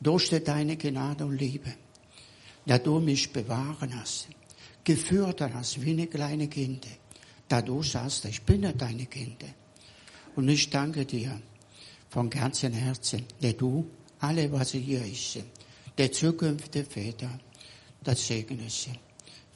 [0.00, 1.74] Durch deine Gnade und Liebe,
[2.64, 4.28] da du mich bewahren hast,
[4.84, 6.90] geführt hast wie eine kleine Kinder,
[7.48, 9.48] da du sagst, ich bin deine Kinder.
[10.36, 11.40] Und ich danke dir
[12.08, 13.90] von ganzem Herzen, der du
[14.20, 15.40] alle, was hier ist,
[15.98, 17.40] der zukünftige Väter,
[18.02, 18.92] das segne sie.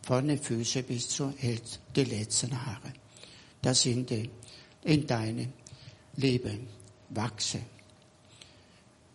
[0.02, 1.32] Von den Füßen bis zu
[1.96, 2.92] den letzten Haare.
[3.62, 4.28] Das sind die
[4.82, 5.52] in deinem
[6.16, 6.66] Leben
[7.10, 7.64] wachsen.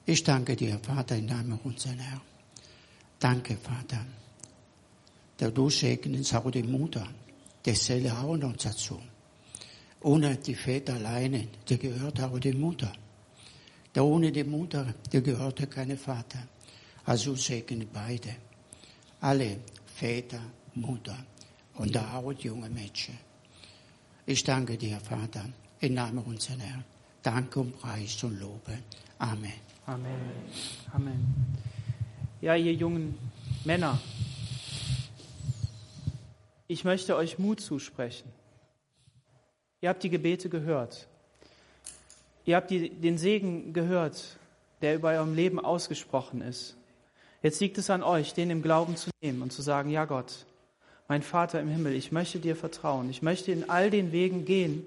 [0.05, 2.21] Ich danke dir, Vater, im Namen unseres Herrn.
[3.19, 4.05] Danke, Vater.
[5.38, 7.05] Der du segnest auch die Mutter.
[7.63, 9.01] Das zählt auch noch dazu.
[10.01, 12.93] Ohne die Väter alleine, die gehört auch die Mutter.
[13.93, 16.47] Der ohne die Mutter, der gehörte keine Vater.
[17.08, 18.36] Also segne beide.
[19.22, 19.58] Alle
[19.95, 20.41] Väter,
[20.76, 21.18] Mutter
[21.76, 23.18] und auch die junge Mädchen.
[24.26, 25.45] Ich danke dir, Vater,
[25.80, 26.84] im Namen unseres Herrn.
[27.24, 28.80] Danke und Preis und Lobe.
[29.20, 29.53] Amen.
[29.86, 30.20] Amen.
[30.91, 31.36] Amen.
[32.41, 33.18] Ja, ihr jungen
[33.64, 33.99] Männer,
[36.68, 38.30] ich möchte euch Mut zusprechen.
[39.80, 41.08] Ihr habt die Gebete gehört.
[42.43, 44.38] Ihr habt die, den Segen gehört,
[44.82, 46.76] der über eurem Leben ausgesprochen ist.
[47.43, 50.45] Jetzt liegt es an euch, den im Glauben zu nehmen und zu sagen, ja Gott,
[51.07, 53.09] mein Vater im Himmel, ich möchte dir vertrauen.
[53.09, 54.83] Ich möchte in all den Wegen gehen,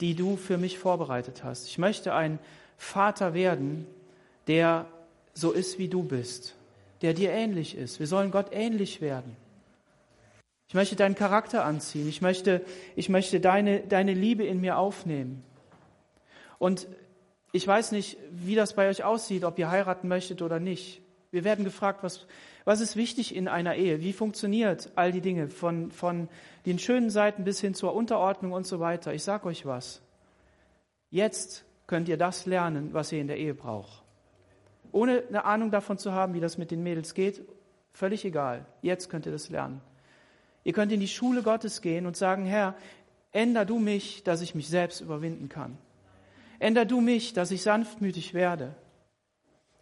[0.00, 1.68] die du für mich vorbereitet hast.
[1.68, 2.38] Ich möchte ein
[2.76, 3.86] Vater werden,
[4.48, 4.86] der
[5.34, 6.54] so ist, wie du bist,
[7.02, 8.00] der dir ähnlich ist.
[8.00, 9.36] Wir sollen Gott ähnlich werden.
[10.68, 12.08] Ich möchte deinen Charakter anziehen.
[12.08, 12.62] Ich möchte,
[12.96, 15.44] ich möchte deine, deine Liebe in mir aufnehmen.
[16.58, 16.88] Und
[17.52, 21.01] ich weiß nicht, wie das bei euch aussieht, ob ihr heiraten möchtet oder nicht.
[21.32, 22.26] Wir werden gefragt, was,
[22.66, 24.02] was ist wichtig in einer Ehe?
[24.02, 26.28] Wie funktioniert all die Dinge von, von
[26.66, 29.14] den schönen Seiten bis hin zur Unterordnung und so weiter?
[29.14, 30.02] Ich sage euch was.
[31.10, 34.02] Jetzt könnt ihr das lernen, was ihr in der Ehe braucht.
[34.92, 37.40] Ohne eine Ahnung davon zu haben, wie das mit den Mädels geht,
[37.94, 38.66] völlig egal.
[38.82, 39.80] Jetzt könnt ihr das lernen.
[40.64, 42.74] Ihr könnt in die Schule Gottes gehen und sagen, Herr,
[43.32, 45.78] änder du mich, dass ich mich selbst überwinden kann.
[46.58, 48.74] Änder du mich, dass ich sanftmütig werde,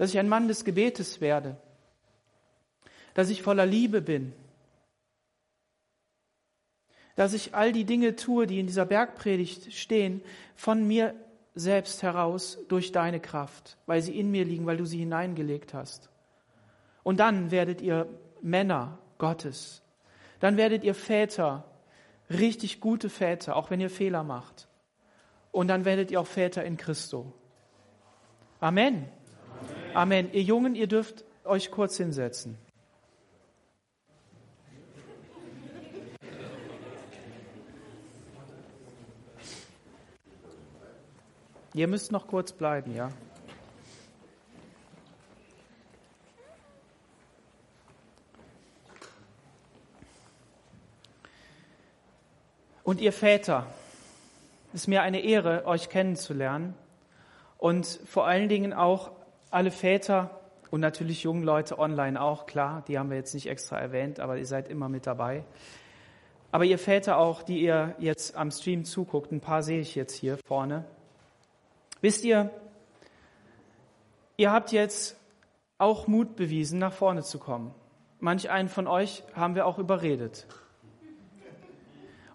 [0.01, 1.59] dass ich ein Mann des Gebetes werde,
[3.13, 4.33] dass ich voller Liebe bin,
[7.17, 10.23] dass ich all die Dinge tue, die in dieser Bergpredigt stehen,
[10.55, 11.15] von mir
[11.55, 16.09] selbst heraus durch deine Kraft, weil sie in mir liegen, weil du sie hineingelegt hast.
[17.03, 18.09] Und dann werdet ihr
[18.41, 19.83] Männer Gottes.
[20.39, 21.65] Dann werdet ihr Väter,
[22.31, 24.67] richtig gute Väter, auch wenn ihr Fehler macht.
[25.53, 27.35] Und dann werdet ihr auch Väter in Christo.
[28.61, 29.20] Amen.
[29.95, 30.33] Amen.
[30.33, 32.57] Ihr Jungen, ihr dürft euch kurz hinsetzen.
[41.75, 43.11] Ihr müsst noch kurz bleiben, ja?
[52.85, 53.67] Und ihr Väter,
[54.73, 56.75] es ist mir eine Ehre, euch kennenzulernen
[57.59, 59.13] und vor allen Dingen auch
[59.51, 60.41] alle Väter
[60.71, 64.37] und natürlich jungen Leute online auch, klar, die haben wir jetzt nicht extra erwähnt, aber
[64.37, 65.45] ihr seid immer mit dabei.
[66.53, 70.15] Aber ihr Väter auch, die ihr jetzt am Stream zuguckt, ein paar sehe ich jetzt
[70.15, 70.85] hier vorne.
[72.01, 72.51] Wisst ihr,
[74.37, 75.17] ihr habt jetzt
[75.79, 77.75] auch Mut bewiesen, nach vorne zu kommen.
[78.19, 80.47] Manch einen von euch haben wir auch überredet.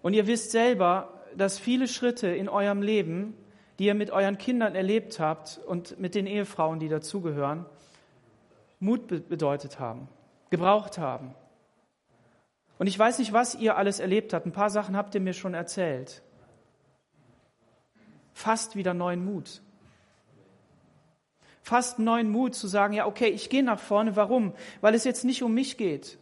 [0.02, 3.34] Und ihr wisst selber, dass viele Schritte in eurem Leben,
[3.78, 7.66] die ihr mit euren Kindern erlebt habt und mit den Ehefrauen, die dazugehören,
[8.80, 10.08] Mut bedeutet haben,
[10.50, 11.34] gebraucht haben.
[12.78, 14.46] Und ich weiß nicht, was ihr alles erlebt habt.
[14.46, 16.22] Ein paar Sachen habt ihr mir schon erzählt.
[18.34, 19.62] Fast wieder neuen Mut.
[21.62, 24.14] Fast neuen Mut zu sagen, ja, okay, ich gehe nach vorne.
[24.14, 24.52] Warum?
[24.82, 26.18] Weil es jetzt nicht um mich geht.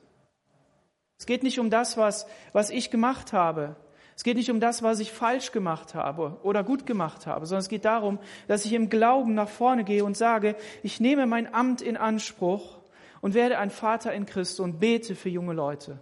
[1.18, 3.76] Es geht nicht um das, was, was ich gemacht habe.
[4.17, 7.62] Es geht nicht um das, was ich falsch gemacht habe oder gut gemacht habe, sondern
[7.62, 11.53] es geht darum, dass ich im Glauben nach vorne gehe und sage, ich nehme mein
[11.53, 12.79] Amt in Anspruch
[13.21, 15.99] und werde ein Vater in Christus und bete für junge Leute.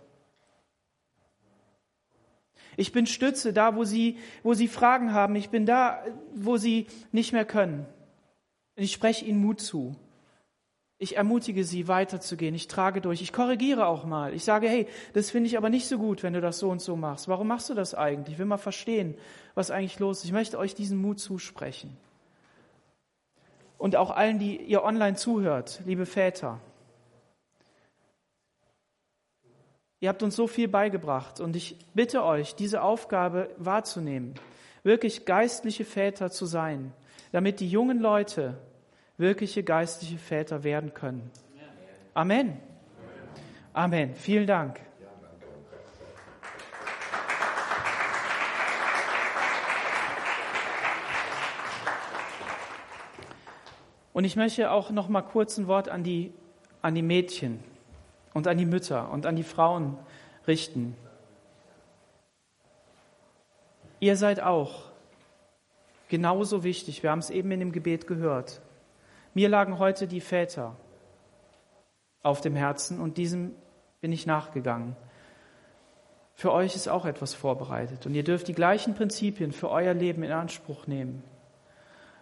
[2.77, 5.37] Ich bin Stütze da, wo sie, wo sie Fragen haben.
[5.37, 6.03] Ich bin da,
[6.35, 7.87] wo sie nicht mehr können.
[8.77, 9.95] Ich spreche ihnen Mut zu.
[11.03, 12.55] Ich ermutige sie, weiterzugehen.
[12.55, 13.22] Ich trage durch.
[13.22, 14.34] Ich korrigiere auch mal.
[14.34, 16.80] Ich sage, hey, das finde ich aber nicht so gut, wenn du das so und
[16.80, 17.26] so machst.
[17.26, 18.34] Warum machst du das eigentlich?
[18.34, 19.16] Ich will mal verstehen,
[19.57, 20.26] was eigentlich los ist.
[20.26, 21.96] Ich möchte euch diesen Mut zusprechen.
[23.78, 26.61] Und auch allen, die ihr online zuhört, liebe Väter.
[29.98, 34.34] Ihr habt uns so viel beigebracht und ich bitte euch, diese Aufgabe wahrzunehmen,
[34.84, 36.92] wirklich geistliche Väter zu sein,
[37.32, 38.57] damit die jungen Leute
[39.23, 41.31] wirkliche geistliche Väter werden können.
[42.12, 42.59] Amen.
[43.73, 44.14] Amen.
[44.14, 44.79] Vielen Dank.
[54.12, 56.35] Und ich möchte auch noch mal kurz ein Wort an die,
[56.83, 57.64] an die Mädchen
[58.35, 59.97] und an die Mütter und an die Frauen
[60.47, 60.95] richten.
[64.01, 64.91] Ihr seid auch
[66.09, 67.03] genauso wichtig.
[67.03, 68.61] Wir haben es eben in dem Gebet gehört.
[69.35, 70.76] Mir lagen heute die Väter
[72.22, 73.55] auf dem Herzen und diesem
[74.03, 74.95] bin ich nachgegangen.
[76.35, 80.22] Für euch ist auch etwas vorbereitet und ihr dürft die gleichen Prinzipien für euer Leben
[80.22, 81.24] in Anspruch nehmen,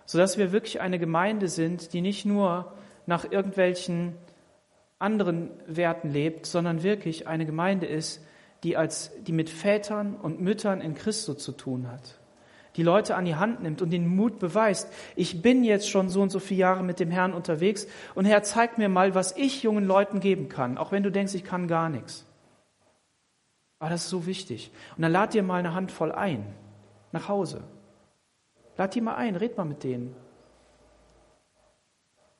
[0.04, 2.72] sodass wir wirklich eine Gemeinde sind, die nicht nur
[3.06, 4.16] nach irgendwelchen
[5.00, 8.24] anderen Werten lebt, sondern wirklich eine Gemeinde ist,
[8.62, 12.19] die als, die mit Vätern und Müttern in Christus zu tun hat
[12.76, 14.88] die Leute an die Hand nimmt und den Mut beweist.
[15.16, 18.42] Ich bin jetzt schon so und so viele Jahre mit dem Herrn unterwegs und Herr,
[18.42, 21.68] zeig mir mal, was ich jungen Leuten geben kann, auch wenn du denkst, ich kann
[21.68, 22.26] gar nichts.
[23.80, 24.70] Aber das ist so wichtig.
[24.96, 26.44] Und dann lad dir mal eine Handvoll ein,
[27.12, 27.64] nach Hause.
[28.76, 30.14] Lad die mal ein, red mal mit denen.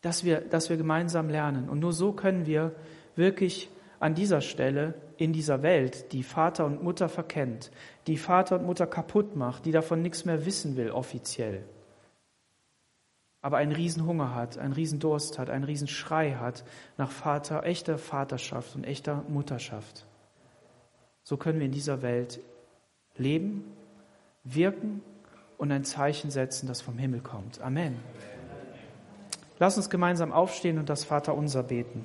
[0.03, 1.68] Dass wir, dass wir gemeinsam lernen.
[1.68, 2.74] Und nur so können wir
[3.16, 3.70] wirklich
[4.01, 7.70] an dieser Stelle in dieser Welt, die Vater und Mutter verkennt,
[8.11, 11.63] die Vater und Mutter kaputt macht, die davon nichts mehr wissen will offiziell,
[13.41, 16.65] aber einen Riesenhunger hat, einen Riesendurst hat, einen Riesenschrei hat
[16.99, 20.07] nach Vater, echter Vaterschaft und echter Mutterschaft.
[21.23, 22.41] So können wir in dieser Welt
[23.17, 23.65] leben,
[24.45, 25.03] wirken
[25.57, 27.61] und ein Zeichen setzen, das vom Himmel kommt.
[27.61, 27.97] Amen.
[29.59, 32.05] Lass uns gemeinsam aufstehen und das Vaterunser beten.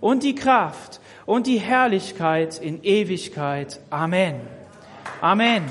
[0.00, 3.80] und die Kraft und die Herrlichkeit in Ewigkeit.
[3.90, 4.40] Amen.
[5.20, 5.64] Amen.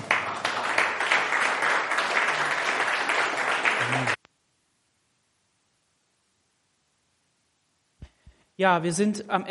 [8.59, 9.45] Ja, wir sind am Ende.